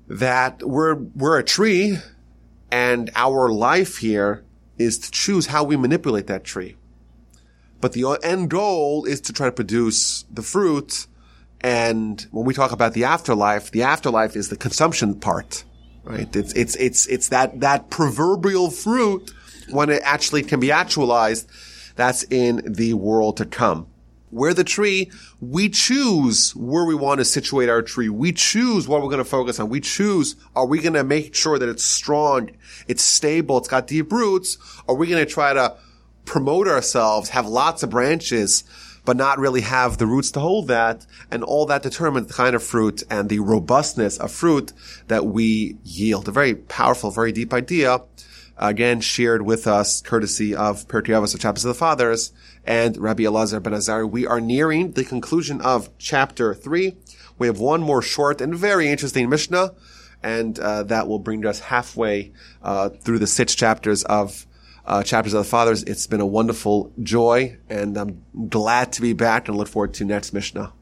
that 0.08 0.62
we're, 0.62 0.94
we're 0.94 1.38
a 1.38 1.44
tree 1.44 1.98
and 2.70 3.10
our 3.14 3.50
life 3.50 3.98
here 3.98 4.44
is 4.78 4.98
to 4.98 5.10
choose 5.10 5.46
how 5.46 5.64
we 5.64 5.76
manipulate 5.76 6.26
that 6.26 6.44
tree. 6.44 6.76
But 7.80 7.92
the 7.92 8.18
end 8.22 8.50
goal 8.50 9.04
is 9.04 9.20
to 9.22 9.32
try 9.32 9.46
to 9.46 9.52
produce 9.52 10.24
the 10.30 10.42
fruit. 10.42 11.06
And 11.60 12.26
when 12.30 12.44
we 12.44 12.54
talk 12.54 12.72
about 12.72 12.94
the 12.94 13.04
afterlife, 13.04 13.70
the 13.70 13.82
afterlife 13.82 14.36
is 14.36 14.48
the 14.48 14.56
consumption 14.56 15.20
part, 15.20 15.64
right? 16.02 16.34
It's, 16.34 16.52
it's, 16.54 16.76
it's, 16.76 17.06
it's 17.06 17.28
that, 17.28 17.60
that 17.60 17.90
proverbial 17.90 18.70
fruit 18.70 19.32
when 19.70 19.90
it 19.90 20.02
actually 20.04 20.42
can 20.42 20.60
be 20.60 20.72
actualized. 20.72 21.48
That's 21.96 22.24
in 22.24 22.72
the 22.72 22.94
world 22.94 23.36
to 23.36 23.46
come. 23.46 23.86
We're 24.34 24.52
the 24.52 24.64
tree. 24.64 25.12
We 25.40 25.68
choose 25.68 26.56
where 26.56 26.84
we 26.84 26.96
want 26.96 27.18
to 27.18 27.24
situate 27.24 27.68
our 27.68 27.82
tree. 27.82 28.08
We 28.08 28.32
choose 28.32 28.88
what 28.88 29.00
we're 29.00 29.08
going 29.08 29.18
to 29.18 29.24
focus 29.24 29.60
on. 29.60 29.68
We 29.68 29.80
choose, 29.80 30.34
are 30.56 30.66
we 30.66 30.80
going 30.80 30.94
to 30.94 31.04
make 31.04 31.36
sure 31.36 31.56
that 31.56 31.68
it's 31.68 31.84
strong, 31.84 32.50
it's 32.88 33.04
stable, 33.04 33.58
it's 33.58 33.68
got 33.68 33.86
deep 33.86 34.10
roots? 34.10 34.58
Are 34.88 34.96
we 34.96 35.06
going 35.06 35.24
to 35.24 35.32
try 35.32 35.52
to 35.52 35.76
promote 36.24 36.66
ourselves, 36.66 37.28
have 37.28 37.46
lots 37.46 37.84
of 37.84 37.90
branches, 37.90 38.64
but 39.04 39.16
not 39.16 39.38
really 39.38 39.60
have 39.60 39.98
the 39.98 40.06
roots 40.06 40.32
to 40.32 40.40
hold 40.40 40.66
that? 40.66 41.06
And 41.30 41.44
all 41.44 41.64
that 41.66 41.84
determines 41.84 42.26
the 42.26 42.34
kind 42.34 42.56
of 42.56 42.62
fruit 42.64 43.04
and 43.08 43.28
the 43.28 43.38
robustness 43.38 44.18
of 44.18 44.32
fruit 44.32 44.72
that 45.06 45.26
we 45.26 45.78
yield. 45.84 46.26
A 46.26 46.32
very 46.32 46.56
powerful, 46.56 47.12
very 47.12 47.30
deep 47.30 47.54
idea 47.54 48.00
again 48.56 49.00
shared 49.00 49.42
with 49.42 49.66
us 49.66 50.00
courtesy 50.00 50.54
of 50.54 50.86
Pirkei 50.88 51.08
Avos, 51.08 51.32
the 51.32 51.38
Chapters 51.38 51.64
of 51.64 51.68
the 51.68 51.78
Fathers, 51.78 52.32
and 52.64 52.96
Rabbi 52.96 53.24
Elazar 53.24 53.62
ben 53.62 53.74
Azariah. 53.74 54.06
We 54.06 54.26
are 54.26 54.40
nearing 54.40 54.92
the 54.92 55.04
conclusion 55.04 55.60
of 55.60 55.90
chapter 55.98 56.54
three. 56.54 56.96
We 57.38 57.46
have 57.46 57.58
one 57.58 57.82
more 57.82 58.02
short 58.02 58.40
and 58.40 58.54
very 58.54 58.88
interesting 58.88 59.28
Mishnah, 59.28 59.74
and 60.22 60.58
uh, 60.58 60.84
that 60.84 61.08
will 61.08 61.18
bring 61.18 61.44
us 61.44 61.60
halfway 61.60 62.32
uh, 62.62 62.90
through 62.90 63.18
the 63.18 63.26
six 63.26 63.54
chapters 63.54 64.04
of 64.04 64.46
uh, 64.86 65.02
chapters 65.02 65.34
of 65.34 65.44
the 65.44 65.50
Fathers. 65.50 65.82
It's 65.82 66.06
been 66.06 66.20
a 66.20 66.26
wonderful 66.26 66.92
joy, 67.02 67.58
and 67.68 67.96
I'm 67.96 68.24
glad 68.48 68.92
to 68.92 69.02
be 69.02 69.12
back 69.12 69.48
and 69.48 69.56
look 69.56 69.68
forward 69.68 69.94
to 69.94 70.04
next 70.04 70.32
Mishnah. 70.32 70.72